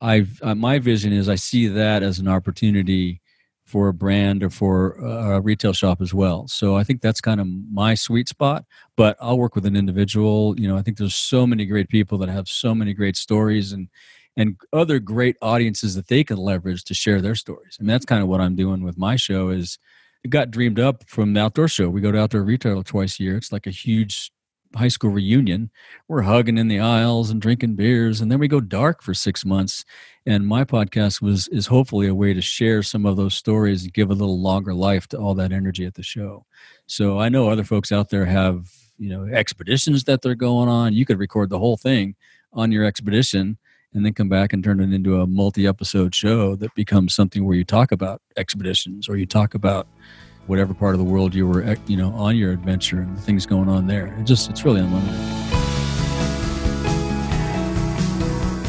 I've 0.00 0.38
uh, 0.42 0.54
my 0.54 0.78
vision 0.78 1.12
is 1.12 1.28
I 1.28 1.36
see 1.36 1.66
that 1.68 2.02
as 2.02 2.18
an 2.18 2.28
opportunity 2.28 3.22
for 3.64 3.88
a 3.88 3.94
brand 3.94 4.42
or 4.42 4.50
for 4.50 4.92
a 4.92 5.40
retail 5.40 5.72
shop 5.72 6.02
as 6.02 6.12
well. 6.12 6.46
So 6.46 6.76
I 6.76 6.84
think 6.84 7.00
that's 7.00 7.20
kind 7.20 7.40
of 7.40 7.46
my 7.72 7.94
sweet 7.94 8.28
spot. 8.28 8.64
But 8.96 9.16
I'll 9.20 9.38
work 9.38 9.54
with 9.54 9.64
an 9.64 9.76
individual. 9.76 10.54
You 10.60 10.68
know, 10.68 10.76
I 10.76 10.82
think 10.82 10.98
there's 10.98 11.14
so 11.14 11.46
many 11.46 11.64
great 11.64 11.88
people 11.88 12.18
that 12.18 12.28
have 12.28 12.48
so 12.48 12.74
many 12.74 12.92
great 12.92 13.16
stories 13.16 13.72
and 13.72 13.88
and 14.36 14.56
other 14.72 14.98
great 14.98 15.36
audiences 15.40 15.94
that 15.94 16.08
they 16.08 16.24
can 16.24 16.36
leverage 16.36 16.84
to 16.84 16.94
share 16.94 17.20
their 17.20 17.36
stories. 17.36 17.76
And 17.78 17.88
that's 17.88 18.04
kind 18.04 18.20
of 18.22 18.28
what 18.28 18.40
I'm 18.40 18.56
doing 18.56 18.82
with 18.82 18.98
my 18.98 19.16
show 19.16 19.50
is 19.50 19.78
got 20.28 20.50
dreamed 20.50 20.80
up 20.80 21.04
from 21.06 21.34
the 21.34 21.40
outdoor 21.40 21.68
show. 21.68 21.88
We 21.88 22.00
go 22.00 22.12
to 22.12 22.20
outdoor 22.20 22.42
retail 22.42 22.82
twice 22.82 23.18
a 23.18 23.22
year. 23.22 23.36
It's 23.36 23.52
like 23.52 23.66
a 23.66 23.70
huge 23.70 24.30
high 24.74 24.88
school 24.88 25.10
reunion. 25.10 25.70
We're 26.08 26.22
hugging 26.22 26.58
in 26.58 26.68
the 26.68 26.80
aisles 26.80 27.30
and 27.30 27.40
drinking 27.40 27.76
beers, 27.76 28.20
and 28.20 28.30
then 28.30 28.38
we 28.38 28.48
go 28.48 28.60
dark 28.60 29.02
for 29.02 29.14
six 29.14 29.44
months. 29.44 29.84
And 30.26 30.46
my 30.46 30.64
podcast 30.64 31.22
was 31.22 31.48
is 31.48 31.66
hopefully 31.66 32.08
a 32.08 32.14
way 32.14 32.32
to 32.34 32.40
share 32.40 32.82
some 32.82 33.06
of 33.06 33.16
those 33.16 33.34
stories 33.34 33.84
and 33.84 33.92
give 33.92 34.10
a 34.10 34.14
little 34.14 34.40
longer 34.40 34.74
life 34.74 35.06
to 35.08 35.18
all 35.18 35.34
that 35.34 35.52
energy 35.52 35.84
at 35.84 35.94
the 35.94 36.02
show. 36.02 36.44
So 36.86 37.18
I 37.18 37.28
know 37.28 37.48
other 37.48 37.64
folks 37.64 37.92
out 37.92 38.10
there 38.10 38.24
have 38.24 38.70
you 38.98 39.10
know 39.10 39.24
expeditions 39.32 40.04
that 40.04 40.22
they're 40.22 40.34
going 40.34 40.68
on. 40.68 40.94
You 40.94 41.04
could 41.04 41.18
record 41.18 41.50
the 41.50 41.58
whole 41.58 41.76
thing 41.76 42.16
on 42.52 42.72
your 42.72 42.84
expedition 42.84 43.58
and 43.94 44.04
then 44.04 44.12
come 44.12 44.28
back 44.28 44.52
and 44.52 44.62
turn 44.62 44.80
it 44.80 44.92
into 44.92 45.20
a 45.20 45.26
multi-episode 45.26 46.14
show 46.14 46.56
that 46.56 46.74
becomes 46.74 47.14
something 47.14 47.44
where 47.44 47.56
you 47.56 47.64
talk 47.64 47.92
about 47.92 48.20
expeditions 48.36 49.08
or 49.08 49.16
you 49.16 49.24
talk 49.24 49.54
about 49.54 49.86
whatever 50.46 50.74
part 50.74 50.94
of 50.94 50.98
the 50.98 51.04
world 51.04 51.34
you 51.34 51.46
were 51.46 51.62
eh, 51.62 51.76
you 51.86 51.96
know 51.96 52.10
on 52.10 52.36
your 52.36 52.52
adventure 52.52 53.00
and 53.00 53.16
the 53.16 53.20
things 53.20 53.46
going 53.46 53.68
on 53.68 53.86
there. 53.86 54.14
It 54.18 54.24
just 54.24 54.50
it's 54.50 54.64
really 54.64 54.80
unlimited. 54.80 55.14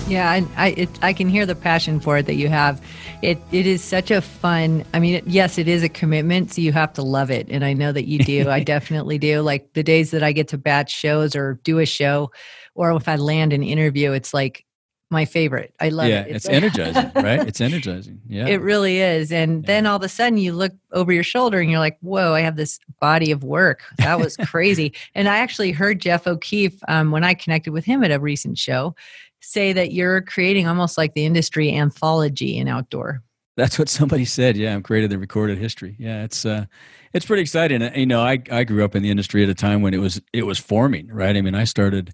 Yeah 0.08 0.30
I 0.30 0.46
I, 0.56 0.70
it, 0.70 0.90
I 1.02 1.14
can 1.14 1.28
hear 1.28 1.46
the 1.46 1.56
passion 1.56 2.00
for 2.00 2.18
it 2.18 2.28
that 2.28 2.36
you 2.36 2.48
have. 2.48 2.82
It 3.22 3.40
it 3.52 3.66
is 3.66 3.84
such 3.84 4.12
a 4.12 4.22
fun 4.22 4.84
i 4.94 5.00
mean 5.00 5.16
it, 5.16 5.28
yes 5.28 5.58
it 5.58 5.68
is 5.68 5.82
a 5.82 5.90
commitment 5.90 6.54
so 6.54 6.62
you 6.62 6.72
have 6.74 6.94
to 6.94 7.02
love 7.02 7.32
it 7.32 7.48
and 7.50 7.66
i 7.66 7.74
know 7.74 7.92
that 7.92 8.08
you 8.08 8.20
do. 8.20 8.50
I 8.58 8.62
definitely 8.62 9.18
do. 9.18 9.42
Like 9.42 9.74
the 9.74 9.84
days 9.84 10.12
that 10.12 10.22
i 10.22 10.32
get 10.32 10.50
to 10.50 10.58
batch 10.58 10.92
shows 10.92 11.36
or 11.36 11.60
do 11.64 11.80
a 11.80 11.86
show 11.86 12.32
or 12.76 12.92
if 12.92 13.08
i 13.08 13.16
land 13.16 13.52
an 13.54 13.64
interview 13.64 14.12
it's 14.12 14.34
like 14.34 14.65
my 15.12 15.26
favorite. 15.26 15.74
I 15.80 15.90
love 15.90 16.08
yeah, 16.08 16.22
it. 16.22 16.36
It's, 16.36 16.46
it's 16.46 16.54
energizing, 16.54 17.12
right? 17.16 17.48
It's 17.48 17.62
energizing. 17.62 18.22
Yeah. 18.28 18.48
It 18.48 18.62
really 18.62 19.00
is. 19.00 19.32
And 19.32 19.64
yeah. 19.64 19.68
then 19.68 19.86
all 19.86 19.98
of 19.98 20.04
a 20.04 20.10
sudden 20.10 20.38
you 20.38 20.54
look 20.54 20.74
over 20.92 21.12
your 21.12 21.24
shoulder 21.24 21.60
and 21.60 21.70
you're 21.70 21.80
like, 21.80 21.98
whoa, 22.02 22.34
I 22.34 22.42
have 22.42 22.56
this 22.56 22.80
body 23.00 23.32
of 23.32 23.44
work. 23.44 23.84
That 24.00 24.20
was 24.20 24.36
crazy. 24.48 24.94
and 25.14 25.30
I 25.30 25.38
actually 25.38 25.72
heard 25.72 26.00
Jeff 26.00 26.26
O'Keefe 26.26 26.80
um, 26.88 27.12
when 27.12 27.24
I 27.24 27.34
connected 27.34 27.72
with 27.72 27.86
him 27.86 28.04
at 28.04 28.12
a 28.12 28.20
recent 28.20 28.58
show 28.58 28.96
say 29.42 29.74
that 29.74 29.94
you're 29.94 30.22
creating 30.22 30.68
almost 30.68 30.98
like 30.98 31.14
the 31.14 31.26
industry 31.26 31.74
anthology 31.74 32.58
in 32.58 32.68
outdoor. 32.68 33.22
That's 33.58 33.80
what 33.80 33.88
somebody 33.88 34.26
said. 34.26 34.58
Yeah, 34.58 34.74
I'm 34.74 34.84
creating 34.84 35.10
the 35.10 35.20
recorded 35.20 35.58
history. 35.58 35.96
Yeah, 35.98 36.24
it's 36.24 36.46
uh, 36.46 36.66
it's 37.14 37.26
pretty 37.26 37.42
exciting. 37.42 37.82
You 37.96 38.06
know, 38.06 38.22
I 38.22 38.42
I 38.52 38.66
grew 38.66 38.84
up 38.84 38.96
in 38.96 39.04
the 39.04 39.10
industry 39.10 39.44
at 39.44 39.50
a 39.50 39.54
time 39.54 39.82
when 39.82 39.94
it 39.94 40.00
was 40.00 40.22
it 40.34 40.46
was 40.46 40.60
forming, 40.60 41.08
right? 41.08 41.38
I 41.38 41.42
mean, 41.42 41.56
I 41.56 41.64
started 41.64 42.12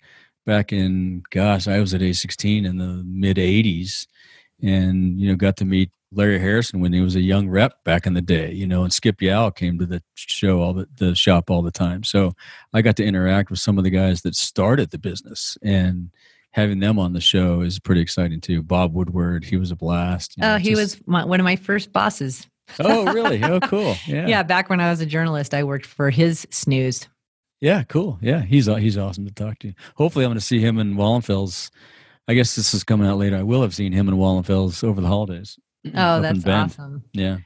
back 0.52 0.74
in 0.74 1.24
gosh, 1.30 1.66
I 1.66 1.80
was 1.80 1.94
at 1.94 2.02
A16 2.02 2.66
in 2.66 2.78
the 2.78 3.04
mid 3.06 3.38
80s 3.38 4.06
and 4.62 5.18
you 5.18 5.30
know 5.30 5.38
got 5.38 5.56
to 5.58 5.66
meet 5.66 5.92
Larry 6.12 6.40
Harrison 6.40 6.82
when 6.82 6.92
he 6.92 7.00
was 7.00 7.16
a 7.16 7.22
young 7.22 7.48
rep 7.48 7.82
back 7.86 8.06
in 8.06 8.16
the 8.16 8.22
day, 8.22 8.52
you 8.52 8.68
know, 8.68 8.84
and 8.84 8.92
Skip 8.92 9.22
Yowell 9.22 9.56
came 9.56 9.80
to 9.80 9.86
the 9.86 10.04
show 10.16 10.60
all 10.60 10.74
the, 10.74 10.90
the 10.98 11.16
shop 11.16 11.50
all 11.50 11.62
the 11.62 11.72
time. 11.72 12.04
So 12.04 12.34
I 12.74 12.82
got 12.82 12.98
to 12.98 13.06
interact 13.06 13.50
with 13.50 13.60
some 13.60 13.78
of 13.78 13.86
the 13.86 13.90
guys 13.90 14.24
that 14.24 14.36
started 14.36 14.92
the 14.92 14.98
business 14.98 15.58
and 15.64 16.10
having 16.52 16.82
them 16.82 17.00
on 17.00 17.14
the 17.14 17.22
show 17.22 17.62
is 17.62 17.80
pretty 17.80 18.02
exciting 18.02 18.42
too. 18.42 18.62
Bob 18.62 18.94
Woodward, 18.94 19.46
he 19.46 19.56
was 19.56 19.72
a 19.72 19.76
blast. 19.78 20.36
You 20.36 20.44
oh, 20.44 20.48
know, 20.48 20.56
oh, 20.56 20.58
he 20.58 20.72
just... 20.72 20.98
was 20.98 21.08
my, 21.08 21.24
one 21.24 21.40
of 21.40 21.46
my 21.46 21.56
first 21.56 21.94
bosses. 21.94 22.46
oh, 22.82 23.06
really? 23.14 23.42
Oh, 23.42 23.62
cool. 23.62 23.96
Yeah. 24.06 24.28
yeah. 24.28 24.44
Back 24.44 24.70
when 24.70 24.82
I 24.82 24.90
was 24.90 25.00
a 25.00 25.06
journalist, 25.06 25.54
I 25.54 25.64
worked 25.64 25.86
for 25.86 26.10
his 26.10 26.46
SNEWS. 26.48 27.08
Yeah, 27.62 27.84
cool. 27.84 28.18
Yeah, 28.22 28.42
he's 28.42 28.66
he's 28.66 28.98
awesome 28.98 29.26
to 29.26 29.34
talk 29.34 29.60
to. 29.60 29.74
Hopefully, 29.96 30.26
I'm 30.26 30.30
going 30.30 30.40
to 30.40 30.46
see 30.46 30.60
him 30.60 30.80
in 30.80 30.96
Wallenfels. 30.96 31.70
I 32.28 32.34
guess 32.34 32.56
this 32.56 32.74
is 32.74 32.84
coming 32.84 33.08
out 33.08 33.20
later. 33.20 33.38
I 33.38 33.44
will 33.44 33.62
have 33.62 33.76
seen 33.76 33.94
him 33.94 34.10
in 34.10 34.16
Wallenfels 34.16 34.84
over 34.84 35.00
the 35.00 35.08
holidays. 35.08 35.58
Oh, 35.96 36.22
that's 36.22 36.46
awesome. 36.46 37.04
Yeah. 37.12 37.38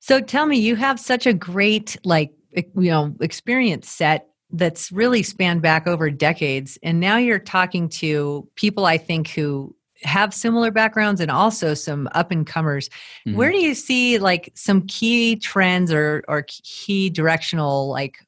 So 0.00 0.20
tell 0.20 0.44
me, 0.44 0.58
you 0.58 0.76
have 0.76 1.00
such 1.00 1.26
a 1.26 1.32
great 1.32 1.96
like 2.04 2.30
you 2.52 2.90
know 2.90 3.14
experience 3.20 3.88
set 3.88 4.28
that's 4.50 4.92
really 4.92 5.22
spanned 5.22 5.62
back 5.62 5.86
over 5.86 6.10
decades, 6.10 6.78
and 6.82 7.00
now 7.00 7.16
you're 7.16 7.38
talking 7.38 7.88
to 7.88 8.46
people 8.54 8.84
I 8.84 8.98
think 8.98 9.28
who 9.28 9.74
have 10.02 10.34
similar 10.34 10.70
backgrounds 10.70 11.20
and 11.20 11.30
also 11.30 11.72
some 11.72 12.08
up 12.12 12.30
and 12.30 12.46
comers. 12.46 12.88
Mm-hmm. 13.26 13.36
Where 13.36 13.50
do 13.50 13.58
you 13.58 13.74
see 13.74 14.18
like 14.18 14.50
some 14.54 14.86
key 14.86 15.36
trends 15.36 15.90
or 15.90 16.22
or 16.28 16.44
key 16.48 17.08
directional 17.08 17.88
like 17.88 18.18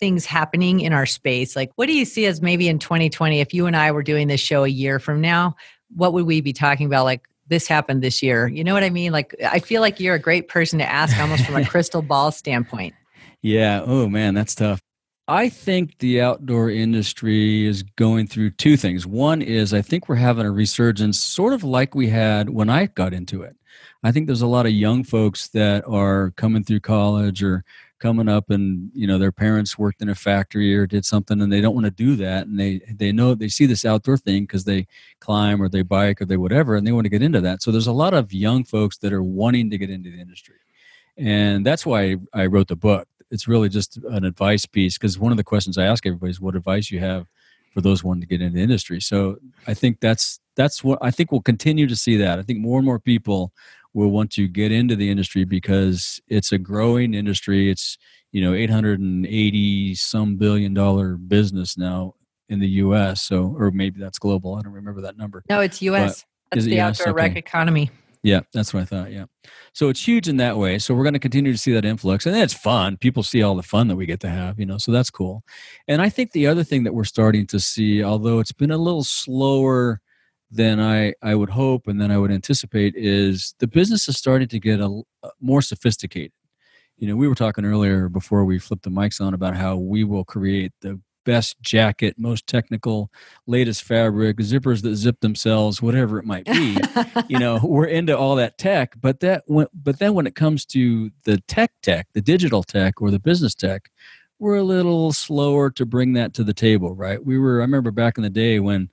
things 0.00 0.26
happening 0.26 0.80
in 0.80 0.92
our 0.92 1.06
space. 1.06 1.54
Like, 1.54 1.70
what 1.76 1.86
do 1.86 1.92
you 1.92 2.04
see 2.04 2.26
as 2.26 2.42
maybe 2.42 2.68
in 2.68 2.80
2020, 2.80 3.40
if 3.40 3.54
you 3.54 3.66
and 3.66 3.76
I 3.76 3.92
were 3.92 4.02
doing 4.02 4.26
this 4.26 4.40
show 4.40 4.64
a 4.64 4.68
year 4.68 4.98
from 4.98 5.20
now, 5.20 5.54
what 5.94 6.12
would 6.14 6.26
we 6.26 6.40
be 6.40 6.52
talking 6.52 6.86
about? 6.86 7.04
Like 7.04 7.28
this 7.46 7.68
happened 7.68 8.02
this 8.02 8.22
year. 8.22 8.48
You 8.48 8.64
know 8.64 8.74
what 8.74 8.82
I 8.82 8.90
mean? 8.90 9.12
Like, 9.12 9.34
I 9.44 9.58
feel 9.58 9.82
like 9.82 10.00
you're 10.00 10.14
a 10.14 10.20
great 10.20 10.48
person 10.48 10.78
to 10.78 10.90
ask 10.90 11.16
almost 11.18 11.44
from 11.44 11.56
a 11.56 11.64
crystal 11.66 12.02
ball 12.02 12.32
standpoint. 12.32 12.94
Yeah. 13.42 13.82
Oh, 13.84 14.08
man, 14.08 14.34
that's 14.34 14.54
tough. 14.54 14.80
I 15.28 15.48
think 15.48 15.98
the 15.98 16.20
outdoor 16.20 16.70
industry 16.70 17.66
is 17.66 17.82
going 17.82 18.26
through 18.26 18.50
two 18.50 18.76
things. 18.76 19.06
One 19.06 19.42
is 19.42 19.72
I 19.72 19.82
think 19.82 20.08
we're 20.08 20.16
having 20.16 20.44
a 20.44 20.50
resurgence, 20.50 21.20
sort 21.20 21.52
of 21.52 21.62
like 21.62 21.94
we 21.94 22.08
had 22.08 22.50
when 22.50 22.68
I 22.68 22.86
got 22.86 23.14
into 23.14 23.42
it. 23.42 23.54
I 24.02 24.12
think 24.12 24.26
there's 24.26 24.42
a 24.42 24.48
lot 24.48 24.66
of 24.66 24.72
young 24.72 25.04
folks 25.04 25.48
that 25.48 25.86
are 25.86 26.32
coming 26.36 26.64
through 26.64 26.80
college 26.80 27.42
or 27.42 27.64
coming 28.00 28.28
up 28.28 28.50
and 28.50 28.90
you 28.94 29.06
know 29.06 29.18
their 29.18 29.30
parents 29.30 29.78
worked 29.78 30.02
in 30.02 30.08
a 30.08 30.14
factory 30.14 30.74
or 30.74 30.86
did 30.86 31.04
something 31.04 31.40
and 31.40 31.52
they 31.52 31.60
don't 31.60 31.74
want 31.74 31.84
to 31.84 31.90
do 31.90 32.16
that 32.16 32.46
and 32.46 32.58
they 32.58 32.80
they 32.90 33.12
know 33.12 33.34
they 33.34 33.48
see 33.48 33.66
this 33.66 33.84
outdoor 33.84 34.16
thing 34.16 34.44
because 34.44 34.64
they 34.64 34.86
climb 35.20 35.62
or 35.62 35.68
they 35.68 35.82
bike 35.82 36.20
or 36.20 36.24
they 36.24 36.36
whatever 36.36 36.74
and 36.74 36.86
they 36.86 36.92
want 36.92 37.04
to 37.04 37.10
get 37.10 37.22
into 37.22 37.40
that. 37.40 37.62
So 37.62 37.70
there's 37.70 37.86
a 37.86 37.92
lot 37.92 38.14
of 38.14 38.32
young 38.32 38.64
folks 38.64 38.96
that 38.98 39.12
are 39.12 39.22
wanting 39.22 39.70
to 39.70 39.78
get 39.78 39.90
into 39.90 40.10
the 40.10 40.20
industry. 40.20 40.56
And 41.16 41.64
that's 41.64 41.84
why 41.86 42.16
i 42.32 42.46
wrote 42.46 42.68
the 42.68 42.76
book. 42.76 43.06
It's 43.30 43.46
really 43.46 43.68
just 43.68 43.98
an 43.98 44.24
advice 44.24 44.66
piece 44.66 44.98
because 44.98 45.18
one 45.18 45.30
of 45.30 45.36
the 45.36 45.44
questions 45.44 45.78
i 45.78 45.84
ask 45.84 46.04
everybody 46.06 46.30
is 46.30 46.40
what 46.40 46.56
advice 46.56 46.90
you 46.90 47.00
have 47.00 47.26
for 47.74 47.82
those 47.82 48.02
wanting 48.02 48.22
to 48.22 48.26
get 48.26 48.40
into 48.40 48.56
the 48.56 48.62
industry? 48.62 49.00
So 49.00 49.36
i 49.66 49.74
think 49.74 50.00
that's 50.00 50.40
that's 50.56 50.82
what 50.82 50.98
i 51.00 51.10
think 51.10 51.30
we'll 51.30 51.42
continue 51.42 51.86
to 51.86 51.96
see 51.96 52.16
that. 52.16 52.38
I 52.38 52.42
think 52.42 52.58
more 52.58 52.78
and 52.78 52.86
more 52.86 52.98
people 52.98 53.52
will 53.94 54.10
want 54.10 54.30
to 54.32 54.48
get 54.48 54.72
into 54.72 54.96
the 54.96 55.10
industry 55.10 55.44
because 55.44 56.20
it's 56.28 56.52
a 56.52 56.58
growing 56.58 57.14
industry. 57.14 57.70
It's 57.70 57.98
you 58.32 58.40
know 58.40 58.54
880 58.54 59.94
some 59.94 60.36
billion 60.36 60.74
dollar 60.74 61.16
business 61.16 61.76
now 61.76 62.14
in 62.48 62.60
the 62.60 62.68
U.S. 62.68 63.22
So 63.22 63.54
or 63.58 63.70
maybe 63.70 64.00
that's 64.00 64.18
global. 64.18 64.54
I 64.56 64.62
don't 64.62 64.72
remember 64.72 65.00
that 65.02 65.16
number. 65.16 65.42
No, 65.48 65.60
it's 65.60 65.82
U.S. 65.82 66.24
But 66.50 66.56
that's 66.56 66.66
the 66.66 66.80
US? 66.80 67.00
outdoor 67.00 67.12
okay. 67.12 67.28
rec 67.28 67.36
economy. 67.36 67.90
Yeah, 68.22 68.40
that's 68.52 68.74
what 68.74 68.82
I 68.82 68.84
thought. 68.84 69.12
Yeah. 69.12 69.24
So 69.72 69.88
it's 69.88 70.06
huge 70.06 70.28
in 70.28 70.36
that 70.38 70.58
way. 70.58 70.78
So 70.78 70.94
we're 70.94 71.04
going 71.04 71.14
to 71.14 71.20
continue 71.20 71.52
to 71.52 71.58
see 71.58 71.72
that 71.72 71.86
influx. 71.86 72.26
And 72.26 72.36
it's 72.36 72.52
fun. 72.52 72.98
People 72.98 73.22
see 73.22 73.42
all 73.42 73.54
the 73.54 73.62
fun 73.62 73.88
that 73.88 73.96
we 73.96 74.04
get 74.04 74.20
to 74.20 74.28
have, 74.28 74.58
you 74.58 74.66
know, 74.66 74.76
so 74.76 74.92
that's 74.92 75.08
cool. 75.08 75.42
And 75.88 76.02
I 76.02 76.10
think 76.10 76.32
the 76.32 76.46
other 76.46 76.62
thing 76.62 76.84
that 76.84 76.92
we're 76.92 77.04
starting 77.04 77.46
to 77.46 77.58
see, 77.58 78.04
although 78.04 78.38
it's 78.38 78.52
been 78.52 78.70
a 78.70 78.76
little 78.76 79.04
slower 79.04 80.02
than 80.50 80.80
I, 80.80 81.14
I 81.22 81.34
would 81.34 81.50
hope 81.50 81.86
and 81.86 82.00
then 82.00 82.10
I 82.10 82.18
would 82.18 82.32
anticipate 82.32 82.94
is 82.96 83.54
the 83.58 83.68
business 83.68 84.08
is 84.08 84.16
starting 84.16 84.48
to 84.48 84.58
get 84.58 84.80
a, 84.80 84.86
a 84.86 85.26
uh, 85.26 85.30
more 85.40 85.62
sophisticated. 85.62 86.32
You 86.96 87.08
know, 87.08 87.16
we 87.16 87.28
were 87.28 87.34
talking 87.34 87.64
earlier 87.64 88.08
before 88.08 88.44
we 88.44 88.58
flipped 88.58 88.82
the 88.82 88.90
mics 88.90 89.20
on 89.20 89.32
about 89.32 89.56
how 89.56 89.76
we 89.76 90.04
will 90.04 90.24
create 90.24 90.72
the 90.80 91.00
best 91.24 91.60
jacket, 91.60 92.14
most 92.18 92.46
technical, 92.46 93.10
latest 93.46 93.84
fabric, 93.84 94.38
zippers 94.38 94.82
that 94.82 94.96
zip 94.96 95.20
themselves, 95.20 95.80
whatever 95.80 96.18
it 96.18 96.24
might 96.24 96.44
be. 96.44 96.76
you 97.28 97.38
know, 97.38 97.60
we're 97.64 97.86
into 97.86 98.16
all 98.16 98.36
that 98.36 98.58
tech, 98.58 98.94
but 99.00 99.20
that 99.20 99.44
when, 99.46 99.66
but 99.72 99.98
then 99.98 100.14
when 100.14 100.26
it 100.26 100.34
comes 100.34 100.64
to 100.66 101.10
the 101.24 101.38
tech 101.42 101.72
tech, 101.82 102.08
the 102.12 102.20
digital 102.20 102.62
tech 102.62 103.00
or 103.00 103.10
the 103.10 103.18
business 103.18 103.54
tech, 103.54 103.90
we're 104.38 104.56
a 104.56 104.62
little 104.62 105.12
slower 105.12 105.70
to 105.70 105.86
bring 105.86 106.14
that 106.14 106.34
to 106.34 106.44
the 106.44 106.54
table, 106.54 106.94
right? 106.94 107.24
We 107.24 107.38
were 107.38 107.60
I 107.60 107.64
remember 107.64 107.90
back 107.90 108.16
in 108.16 108.22
the 108.22 108.30
day 108.30 108.58
when 108.58 108.90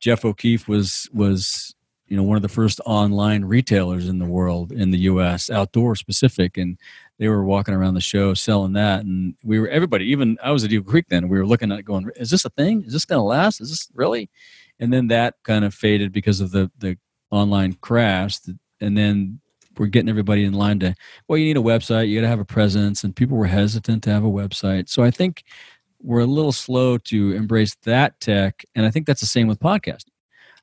Jeff 0.00 0.24
O'Keefe 0.24 0.68
was 0.68 1.08
was 1.12 1.74
you 2.06 2.16
know 2.16 2.22
one 2.22 2.36
of 2.36 2.42
the 2.42 2.48
first 2.48 2.80
online 2.86 3.44
retailers 3.44 4.08
in 4.08 4.18
the 4.18 4.24
world 4.26 4.72
in 4.72 4.90
the 4.90 4.98
U.S. 5.00 5.50
outdoor 5.50 5.96
specific, 5.96 6.56
and 6.56 6.78
they 7.18 7.28
were 7.28 7.44
walking 7.44 7.74
around 7.74 7.94
the 7.94 8.00
show 8.00 8.34
selling 8.34 8.72
that, 8.74 9.04
and 9.04 9.34
we 9.44 9.58
were 9.58 9.68
everybody. 9.68 10.06
Even 10.06 10.38
I 10.42 10.50
was 10.50 10.64
at 10.64 10.72
Eagle 10.72 10.90
Creek 10.90 11.06
then. 11.08 11.28
We 11.28 11.38
were 11.38 11.46
looking 11.46 11.72
at 11.72 11.84
going, 11.84 12.10
"Is 12.16 12.30
this 12.30 12.44
a 12.44 12.50
thing? 12.50 12.84
Is 12.84 12.92
this 12.92 13.04
going 13.04 13.18
to 13.18 13.24
last? 13.24 13.60
Is 13.60 13.70
this 13.70 13.88
really?" 13.94 14.30
And 14.80 14.92
then 14.92 15.08
that 15.08 15.34
kind 15.44 15.64
of 15.64 15.74
faded 15.74 16.12
because 16.12 16.40
of 16.40 16.50
the 16.50 16.70
the 16.78 16.96
online 17.30 17.74
crash, 17.74 18.38
and 18.80 18.96
then 18.96 19.40
we're 19.78 19.86
getting 19.86 20.08
everybody 20.08 20.44
in 20.44 20.52
line 20.54 20.80
to 20.80 20.94
well 21.28 21.38
you 21.38 21.44
need 21.44 21.56
a 21.56 21.60
website 21.60 22.08
you 22.08 22.16
got 22.16 22.22
to 22.22 22.28
have 22.28 22.40
a 22.40 22.44
presence 22.44 23.04
and 23.04 23.14
people 23.14 23.36
were 23.36 23.46
hesitant 23.46 24.02
to 24.02 24.10
have 24.10 24.24
a 24.24 24.28
website 24.28 24.88
so 24.88 25.02
i 25.02 25.10
think 25.10 25.44
we're 26.02 26.20
a 26.20 26.26
little 26.26 26.52
slow 26.52 26.98
to 26.98 27.32
embrace 27.32 27.74
that 27.84 28.18
tech 28.20 28.64
and 28.74 28.86
i 28.86 28.90
think 28.90 29.06
that's 29.06 29.20
the 29.20 29.26
same 29.26 29.46
with 29.48 29.58
podcasting. 29.58 30.12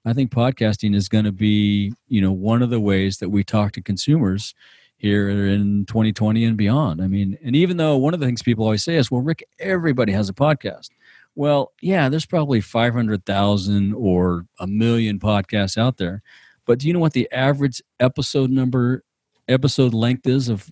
I 0.05 0.13
think 0.13 0.31
podcasting 0.31 0.95
is 0.95 1.09
going 1.09 1.25
to 1.25 1.31
be 1.31 1.93
you 2.07 2.21
know 2.21 2.31
one 2.31 2.61
of 2.61 2.69
the 2.69 2.79
ways 2.79 3.17
that 3.17 3.29
we 3.29 3.43
talk 3.43 3.71
to 3.73 3.81
consumers 3.81 4.53
here 4.97 5.29
in 5.29 5.85
2020 5.87 6.45
and 6.45 6.55
beyond. 6.55 7.01
I 7.01 7.07
mean 7.07 7.37
and 7.43 7.55
even 7.55 7.77
though 7.77 7.97
one 7.97 8.13
of 8.13 8.19
the 8.19 8.25
things 8.25 8.43
people 8.43 8.63
always 8.63 8.83
say 8.83 8.95
is 8.95 9.09
well 9.09 9.21
rick 9.21 9.43
everybody 9.59 10.11
has 10.13 10.29
a 10.29 10.33
podcast. 10.33 10.89
Well 11.33 11.73
yeah 11.81 12.07
there's 12.07 12.25
probably 12.25 12.61
500000 12.61 13.93
or 13.93 14.45
a 14.59 14.67
million 14.67 15.19
podcasts 15.19 15.77
out 15.77 15.97
there 15.97 16.21
but 16.65 16.79
do 16.79 16.87
you 16.87 16.93
know 16.93 16.99
what 16.99 17.13
the 17.13 17.31
average 17.31 17.81
episode 17.99 18.51
number 18.51 19.03
episode 19.47 19.93
length 19.93 20.27
is 20.27 20.49
of 20.49 20.69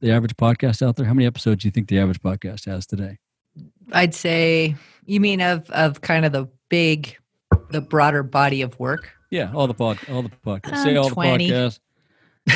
the 0.00 0.10
average 0.10 0.36
podcast 0.36 0.84
out 0.84 0.96
there? 0.96 1.06
How 1.06 1.14
many 1.14 1.26
episodes 1.26 1.62
do 1.62 1.68
you 1.68 1.72
think 1.72 1.88
the 1.88 1.98
average 1.98 2.20
podcast 2.20 2.66
has 2.66 2.86
today 2.86 3.18
I'd 3.92 4.14
say 4.14 4.76
you 5.06 5.20
mean 5.20 5.40
of 5.40 5.68
of 5.70 6.00
kind 6.00 6.24
of 6.24 6.32
the 6.32 6.48
big, 6.68 7.16
the 7.70 7.80
broader 7.80 8.22
body 8.22 8.62
of 8.62 8.78
work. 8.78 9.12
Yeah, 9.30 9.52
all 9.54 9.66
the 9.66 9.74
pod, 9.74 9.98
all 10.10 10.22
the 10.22 10.30
podcasts. 10.44 10.82
Say 10.82 10.96
all 10.96 11.10
20. 11.10 11.48
the 11.48 11.54
podcasts. 11.54 11.80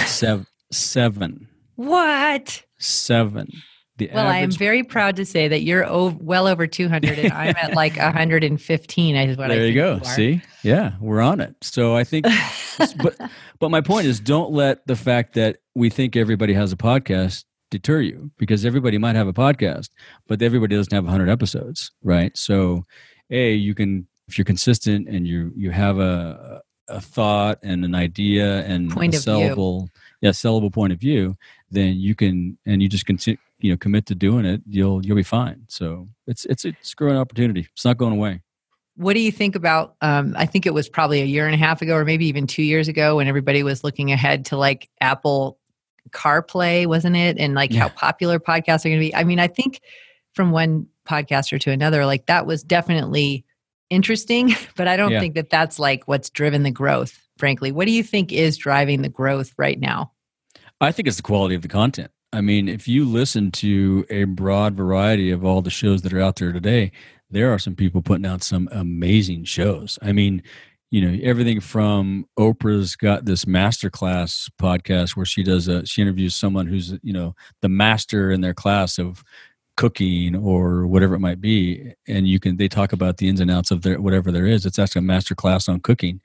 Seven, 0.06 0.46
seven. 0.70 1.48
What? 1.76 2.62
Seven. 2.78 3.48
The 3.96 4.10
well. 4.14 4.26
I 4.26 4.38
am 4.38 4.50
very 4.50 4.82
proud 4.82 5.16
to 5.16 5.26
say 5.26 5.48
that 5.48 5.62
you're 5.62 5.84
well 6.20 6.46
over 6.46 6.66
200, 6.66 7.18
and 7.18 7.32
I'm 7.32 7.54
at 7.56 7.74
like 7.74 7.96
115. 7.96 9.16
Is 9.16 9.36
what 9.36 9.48
there 9.48 9.62
I 9.62 9.64
you 9.64 9.74
go. 9.74 9.96
You 9.96 10.04
See, 10.04 10.42
yeah, 10.62 10.92
we're 11.00 11.20
on 11.20 11.40
it. 11.40 11.54
So 11.60 11.94
I 11.94 12.04
think, 12.04 12.26
but 13.02 13.18
but 13.58 13.70
my 13.70 13.80
point 13.80 14.06
is, 14.06 14.20
don't 14.20 14.52
let 14.52 14.86
the 14.86 14.96
fact 14.96 15.34
that 15.34 15.58
we 15.74 15.90
think 15.90 16.16
everybody 16.16 16.54
has 16.54 16.72
a 16.72 16.76
podcast 16.76 17.44
deter 17.70 18.00
you 18.00 18.30
because 18.38 18.64
everybody 18.64 18.98
might 18.98 19.16
have 19.16 19.28
a 19.28 19.32
podcast, 19.32 19.90
but 20.26 20.42
everybody 20.42 20.76
doesn't 20.76 20.92
have 20.92 21.04
100 21.04 21.28
episodes, 21.28 21.90
right? 22.02 22.36
So, 22.36 22.84
a 23.30 23.52
you 23.52 23.74
can 23.74 24.06
if 24.28 24.38
you're 24.38 24.44
consistent 24.44 25.08
and 25.08 25.26
you 25.26 25.52
you 25.56 25.70
have 25.70 25.98
a 25.98 26.62
a 26.88 27.00
thought 27.00 27.58
and 27.62 27.84
an 27.84 27.94
idea 27.94 28.64
and 28.66 28.90
point 28.90 29.14
a 29.14 29.18
sellable 29.18 29.86
yeah 30.20 30.30
sellable 30.30 30.72
point 30.72 30.92
of 30.92 30.98
view, 30.98 31.36
then 31.70 31.96
you 31.96 32.14
can 32.14 32.58
and 32.66 32.82
you 32.82 32.88
just 32.88 33.06
continue 33.06 33.38
you 33.60 33.70
know 33.70 33.76
commit 33.76 34.06
to 34.06 34.14
doing 34.14 34.44
it, 34.44 34.62
you'll 34.66 35.04
you'll 35.04 35.16
be 35.16 35.22
fine. 35.22 35.64
So 35.68 36.08
it's 36.26 36.44
it's 36.46 36.64
it's 36.64 36.92
a 36.92 36.96
growing 36.96 37.16
opportunity. 37.16 37.68
It's 37.72 37.84
not 37.84 37.96
going 37.96 38.12
away 38.12 38.42
what 38.96 39.14
do 39.14 39.20
you 39.20 39.32
think 39.32 39.54
about 39.54 39.94
um, 40.02 40.34
i 40.36 40.44
think 40.44 40.66
it 40.66 40.74
was 40.74 40.88
probably 40.88 41.22
a 41.22 41.24
year 41.24 41.46
and 41.46 41.54
a 41.54 41.58
half 41.58 41.80
ago 41.80 41.94
or 41.94 42.04
maybe 42.04 42.26
even 42.26 42.46
two 42.46 42.62
years 42.62 42.88
ago 42.88 43.16
when 43.16 43.28
everybody 43.28 43.62
was 43.62 43.82
looking 43.84 44.12
ahead 44.12 44.44
to 44.44 44.56
like 44.56 44.90
apple 45.00 45.59
CarPlay, 46.10 46.86
wasn't 46.86 47.16
it? 47.16 47.38
And 47.38 47.54
like 47.54 47.72
yeah. 47.72 47.80
how 47.80 47.88
popular 47.90 48.38
podcasts 48.38 48.84
are 48.84 48.88
going 48.88 49.00
to 49.00 49.06
be. 49.06 49.14
I 49.14 49.24
mean, 49.24 49.38
I 49.38 49.46
think 49.46 49.80
from 50.34 50.50
one 50.50 50.86
podcaster 51.08 51.60
to 51.60 51.70
another, 51.70 52.06
like 52.06 52.26
that 52.26 52.46
was 52.46 52.62
definitely 52.62 53.44
interesting, 53.90 54.54
but 54.76 54.88
I 54.88 54.96
don't 54.96 55.12
yeah. 55.12 55.20
think 55.20 55.34
that 55.34 55.50
that's 55.50 55.78
like 55.78 56.06
what's 56.08 56.30
driven 56.30 56.62
the 56.62 56.70
growth, 56.70 57.18
frankly. 57.36 57.72
What 57.72 57.86
do 57.86 57.92
you 57.92 58.02
think 58.02 58.32
is 58.32 58.56
driving 58.56 59.02
the 59.02 59.08
growth 59.08 59.52
right 59.56 59.78
now? 59.78 60.12
I 60.80 60.92
think 60.92 61.08
it's 61.08 61.18
the 61.18 61.22
quality 61.22 61.54
of 61.54 61.62
the 61.62 61.68
content. 61.68 62.10
I 62.32 62.40
mean, 62.40 62.68
if 62.68 62.86
you 62.86 63.04
listen 63.04 63.50
to 63.52 64.06
a 64.08 64.24
broad 64.24 64.74
variety 64.74 65.30
of 65.30 65.44
all 65.44 65.62
the 65.62 65.70
shows 65.70 66.02
that 66.02 66.12
are 66.12 66.20
out 66.20 66.36
there 66.36 66.52
today, 66.52 66.92
there 67.28 67.52
are 67.52 67.58
some 67.58 67.74
people 67.74 68.02
putting 68.02 68.26
out 68.26 68.42
some 68.42 68.68
amazing 68.72 69.44
shows. 69.44 69.98
I 70.00 70.12
mean, 70.12 70.42
you 70.90 71.00
know 71.00 71.18
everything 71.22 71.60
from 71.60 72.26
oprah's 72.38 72.96
got 72.96 73.24
this 73.24 73.44
masterclass 73.44 74.50
podcast 74.60 75.16
where 75.16 75.26
she 75.26 75.42
does 75.42 75.68
a 75.68 75.84
she 75.86 76.02
interviews 76.02 76.34
someone 76.34 76.66
who's 76.66 76.94
you 77.02 77.12
know 77.12 77.34
the 77.62 77.68
master 77.68 78.30
in 78.30 78.40
their 78.40 78.54
class 78.54 78.98
of 78.98 79.22
cooking 79.76 80.36
or 80.36 80.86
whatever 80.86 81.14
it 81.14 81.20
might 81.20 81.40
be 81.40 81.94
and 82.06 82.28
you 82.28 82.38
can 82.38 82.56
they 82.56 82.68
talk 82.68 82.92
about 82.92 83.16
the 83.16 83.28
ins 83.28 83.40
and 83.40 83.50
outs 83.50 83.70
of 83.70 83.82
their 83.82 84.00
whatever 84.00 84.30
there 84.30 84.46
is 84.46 84.66
it's 84.66 84.78
actually 84.78 84.98
a 84.98 85.02
master 85.02 85.34
class 85.34 85.68
on 85.68 85.80
cooking 85.80 86.20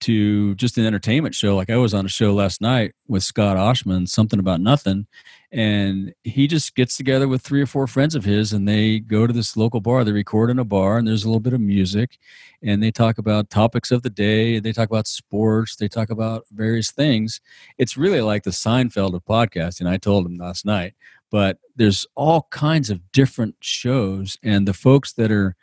to 0.00 0.54
just 0.56 0.78
an 0.78 0.86
entertainment 0.86 1.34
show. 1.34 1.56
Like 1.56 1.70
I 1.70 1.76
was 1.76 1.94
on 1.94 2.06
a 2.06 2.08
show 2.08 2.34
last 2.34 2.60
night 2.60 2.92
with 3.08 3.22
Scott 3.22 3.56
Oshman, 3.56 4.08
something 4.08 4.38
about 4.38 4.60
nothing, 4.60 5.06
and 5.52 6.12
he 6.24 6.46
just 6.46 6.74
gets 6.74 6.96
together 6.96 7.28
with 7.28 7.42
three 7.42 7.62
or 7.62 7.66
four 7.66 7.86
friends 7.86 8.14
of 8.14 8.24
his, 8.24 8.52
and 8.52 8.66
they 8.66 8.98
go 8.98 9.26
to 9.26 9.32
this 9.32 9.56
local 9.56 9.80
bar. 9.80 10.04
They 10.04 10.12
record 10.12 10.50
in 10.50 10.58
a 10.58 10.64
bar, 10.64 10.98
and 10.98 11.06
there's 11.06 11.24
a 11.24 11.28
little 11.28 11.40
bit 11.40 11.52
of 11.52 11.60
music, 11.60 12.18
and 12.62 12.82
they 12.82 12.90
talk 12.90 13.18
about 13.18 13.50
topics 13.50 13.90
of 13.90 14.02
the 14.02 14.10
day. 14.10 14.58
They 14.58 14.72
talk 14.72 14.90
about 14.90 15.06
sports. 15.06 15.76
They 15.76 15.88
talk 15.88 16.10
about 16.10 16.44
various 16.52 16.90
things. 16.90 17.40
It's 17.78 17.96
really 17.96 18.20
like 18.20 18.42
the 18.42 18.50
Seinfeld 18.50 19.14
of 19.14 19.24
podcasting. 19.24 19.88
I 19.88 19.98
told 19.98 20.26
him 20.26 20.36
last 20.36 20.64
night, 20.64 20.94
but 21.30 21.58
there's 21.76 22.06
all 22.16 22.48
kinds 22.50 22.90
of 22.90 23.00
different 23.12 23.54
shows, 23.60 24.36
and 24.42 24.66
the 24.66 24.74
folks 24.74 25.12
that 25.14 25.30
are 25.30 25.54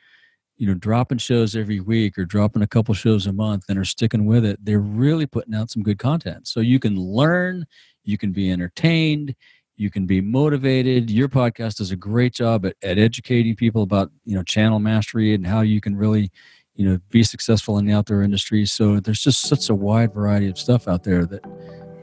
you 0.58 0.68
know 0.68 0.76
dropping 0.76 1.18
shows 1.18 1.56
every 1.56 1.80
week 1.80 2.18
or 2.18 2.26
dropping 2.26 2.62
a 2.62 2.68
couple 2.68 2.94
shows 2.94 3.28
a 3.28 3.34
month 3.34 3.66
and 3.70 3.78
are 3.78 3.84
sticking 3.84 4.26
with 4.26 4.46
it 4.46 4.64
they're 4.64 4.80
really 4.80 5.26
putting 5.26 5.56
out 5.56 5.72
some 5.72 5.82
good 5.82 5.98
content 5.98 6.48
so 6.48 6.60
you 6.60 6.80
can 6.80 6.96
learn 6.96 7.66
you 8.04 8.18
can 8.18 8.32
be 8.32 8.52
entertained 8.52 9.36
you 9.76 9.90
can 9.90 10.06
be 10.06 10.22
motivated. 10.22 11.10
Your 11.10 11.28
podcast 11.28 11.78
does 11.78 11.92
a 11.92 11.96
great 11.96 12.34
job 12.34 12.66
at, 12.66 12.76
at 12.84 12.98
educating 12.98 13.56
people 13.56 13.84
about 13.84 14.12
you 14.26 14.36
know 14.36 14.44
channel 14.44 14.80
mastery 14.80 15.34
and 15.34 15.46
how 15.46 15.62
you 15.62 15.82
can 15.82 15.96
really 15.96 16.32
you 16.76 16.88
know 16.88 17.00
be 17.10 17.24
successful 17.24 17.78
in 17.78 17.86
the 17.86 17.94
outdoor 17.94 18.22
industry. 18.22 18.66
So 18.66 19.00
there's 19.00 19.22
just 19.22 19.42
such 19.42 19.70
a 19.70 19.76
wide 19.76 20.14
variety 20.14 20.48
of 20.50 20.58
stuff 20.58 20.88
out 20.88 21.04
there 21.04 21.26
that 21.26 21.42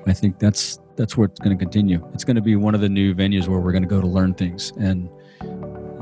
i 0.06 0.12
think 0.12 0.38
that's 0.38 0.78
that's 0.96 1.16
where 1.16 1.26
it's 1.26 1.40
going 1.40 1.56
to 1.56 1.62
continue. 1.62 2.06
It's 2.12 2.24
going 2.24 2.36
to 2.36 2.42
be 2.42 2.56
one 2.56 2.74
of 2.74 2.82
the 2.82 2.88
new 2.88 3.14
venues 3.14 3.48
where 3.48 3.58
we're 3.58 3.72
going 3.72 3.82
to 3.82 3.88
go 3.88 4.02
to 4.02 4.06
learn 4.06 4.34
things 4.34 4.70
and 4.78 5.08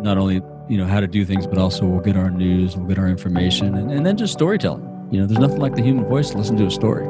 not 0.03 0.19
only 0.19 0.41
you 0.69 0.77
know 0.77 0.87
how 0.87 1.01
to 1.01 1.07
do 1.07 1.25
things 1.25 1.47
but 1.47 1.59
also 1.59 1.87
we'll 1.87 2.01
get 2.01 2.17
our 2.17 2.31
news 2.31 2.77
we'll 2.77 2.87
get 2.87 2.99
our 2.99 3.09
information 3.09 3.75
and, 3.77 3.91
and 3.91 4.07
then 4.07 4.17
just 4.17 4.33
storytelling. 4.33 4.85
You 5.11 5.21
know 5.21 5.27
there's 5.27 5.41
nothing 5.41 5.59
like 5.59 5.75
the 5.75 5.83
human 5.83 6.05
voice 6.05 6.31
to 6.31 6.39
listen 6.39 6.57
to 6.57 6.67
a 6.67 6.71
story 6.71 7.07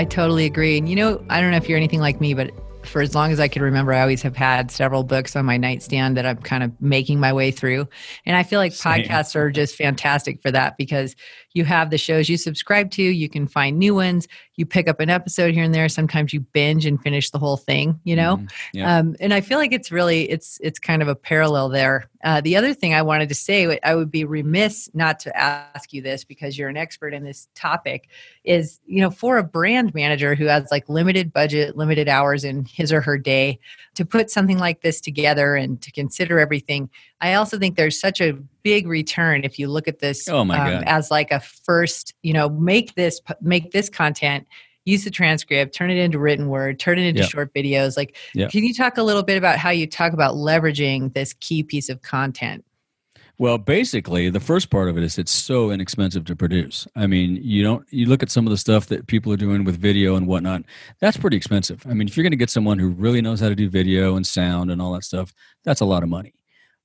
i 0.00 0.04
totally 0.04 0.46
agree 0.46 0.78
and 0.78 0.88
you 0.88 0.96
know 0.96 1.22
i 1.28 1.42
don't 1.42 1.50
know 1.50 1.58
if 1.58 1.68
you're 1.68 1.76
anything 1.76 2.00
like 2.00 2.22
me 2.22 2.32
but 2.32 2.50
for 2.82 3.02
as 3.02 3.14
long 3.14 3.30
as 3.30 3.38
I 3.40 3.46
can 3.46 3.62
remember, 3.62 3.92
I 3.92 4.00
always 4.00 4.22
have 4.22 4.34
had 4.34 4.70
several 4.70 5.04
books 5.04 5.36
on 5.36 5.44
my 5.44 5.56
nightstand 5.56 6.16
that 6.16 6.24
I'm 6.24 6.38
kind 6.38 6.62
of 6.62 6.72
making 6.80 7.20
my 7.20 7.30
way 7.30 7.50
through. 7.50 7.86
And 8.24 8.36
I 8.36 8.42
feel 8.42 8.58
like 8.58 8.72
Same. 8.72 9.04
podcasts 9.04 9.36
are 9.36 9.50
just 9.50 9.76
fantastic 9.76 10.40
for 10.40 10.50
that 10.50 10.78
because 10.78 11.14
you 11.52 11.64
have 11.64 11.90
the 11.90 11.98
shows 11.98 12.28
you 12.28 12.36
subscribe 12.36 12.90
to, 12.92 13.02
you 13.02 13.28
can 13.28 13.46
find 13.46 13.78
new 13.78 13.94
ones, 13.94 14.28
you 14.56 14.66
pick 14.66 14.88
up 14.88 15.00
an 15.00 15.10
episode 15.10 15.54
here 15.54 15.64
and 15.64 15.74
there. 15.74 15.88
Sometimes 15.88 16.32
you 16.32 16.40
binge 16.40 16.86
and 16.86 17.02
finish 17.02 17.30
the 17.30 17.38
whole 17.38 17.56
thing, 17.56 17.98
you 18.04 18.14
know? 18.14 18.36
Mm, 18.36 18.50
yeah. 18.72 18.98
um, 18.98 19.16
and 19.20 19.34
I 19.34 19.40
feel 19.40 19.58
like 19.58 19.72
it's 19.72 19.90
really, 19.90 20.30
it's, 20.30 20.58
it's 20.62 20.78
kind 20.78 21.02
of 21.02 21.08
a 21.08 21.14
parallel 21.14 21.68
there. 21.68 22.08
Uh, 22.22 22.40
the 22.40 22.56
other 22.56 22.74
thing 22.74 22.94
I 22.94 23.02
wanted 23.02 23.28
to 23.30 23.34
say, 23.34 23.78
I 23.82 23.94
would 23.94 24.10
be 24.10 24.24
remiss 24.24 24.90
not 24.92 25.18
to 25.20 25.36
ask 25.36 25.92
you 25.92 26.02
this 26.02 26.22
because 26.22 26.58
you're 26.58 26.68
an 26.68 26.76
expert 26.76 27.14
in 27.14 27.24
this 27.24 27.48
topic 27.54 28.08
is, 28.44 28.78
you 28.86 29.00
know, 29.00 29.10
for 29.10 29.38
a 29.38 29.42
brand 29.42 29.94
manager 29.94 30.34
who 30.34 30.44
has 30.44 30.70
like 30.70 30.88
limited 30.88 31.32
budget, 31.32 31.76
limited 31.76 32.08
hours 32.08 32.44
in 32.44 32.66
his 32.66 32.92
or 32.92 33.00
her 33.00 33.16
day 33.16 33.58
to 33.94 34.04
put 34.04 34.30
something 34.30 34.58
like 34.58 34.82
this 34.82 35.00
together 35.00 35.54
and 35.56 35.80
to 35.80 35.90
consider 35.90 36.38
everything 36.38 36.90
I 37.20 37.34
also 37.34 37.58
think 37.58 37.76
there's 37.76 38.00
such 38.00 38.20
a 38.20 38.38
big 38.62 38.86
return 38.86 39.44
if 39.44 39.58
you 39.58 39.68
look 39.68 39.88
at 39.88 39.98
this 39.98 40.28
oh 40.28 40.44
my 40.44 40.58
um, 40.58 40.70
God. 40.72 40.84
as 40.86 41.10
like 41.10 41.30
a 41.30 41.40
first, 41.40 42.14
you 42.22 42.32
know, 42.32 42.48
make 42.48 42.94
this 42.94 43.20
make 43.40 43.70
this 43.72 43.88
content 43.88 44.46
use 44.84 45.04
the 45.04 45.10
transcript, 45.10 45.74
turn 45.74 45.90
it 45.90 45.98
into 45.98 46.18
written 46.18 46.48
word, 46.48 46.78
turn 46.78 46.98
it 46.98 47.06
into 47.06 47.20
yep. 47.20 47.30
short 47.30 47.54
videos. 47.54 47.96
Like, 47.96 48.16
yep. 48.34 48.50
can 48.50 48.64
you 48.64 48.74
talk 48.74 48.98
a 48.98 49.02
little 49.02 49.22
bit 49.22 49.36
about 49.36 49.58
how 49.58 49.70
you 49.70 49.86
talk 49.86 50.12
about 50.12 50.34
leveraging 50.34 51.12
this 51.14 51.34
key 51.34 51.62
piece 51.62 51.88
of 51.88 52.02
content? 52.02 52.64
Well, 53.38 53.56
basically, 53.56 54.28
the 54.28 54.40
first 54.40 54.68
part 54.68 54.90
of 54.90 54.98
it 54.98 55.02
is 55.02 55.16
it's 55.16 55.32
so 55.32 55.70
inexpensive 55.70 56.26
to 56.26 56.36
produce. 56.36 56.86
I 56.94 57.06
mean, 57.06 57.40
you 57.42 57.62
don't 57.62 57.86
you 57.90 58.04
look 58.04 58.22
at 58.22 58.30
some 58.30 58.46
of 58.46 58.50
the 58.50 58.58
stuff 58.58 58.86
that 58.88 59.06
people 59.06 59.32
are 59.32 59.38
doing 59.38 59.64
with 59.64 59.78
video 59.78 60.16
and 60.16 60.26
whatnot. 60.26 60.64
That's 61.00 61.16
pretty 61.16 61.38
expensive. 61.38 61.82
I 61.88 61.94
mean, 61.94 62.06
if 62.06 62.16
you're 62.16 62.22
going 62.24 62.32
to 62.32 62.36
get 62.36 62.50
someone 62.50 62.78
who 62.78 62.90
really 62.90 63.22
knows 63.22 63.40
how 63.40 63.48
to 63.48 63.54
do 63.54 63.70
video 63.70 64.16
and 64.16 64.26
sound 64.26 64.70
and 64.70 64.82
all 64.82 64.92
that 64.92 65.04
stuff, 65.04 65.32
that's 65.64 65.80
a 65.80 65.86
lot 65.86 66.02
of 66.02 66.10
money 66.10 66.34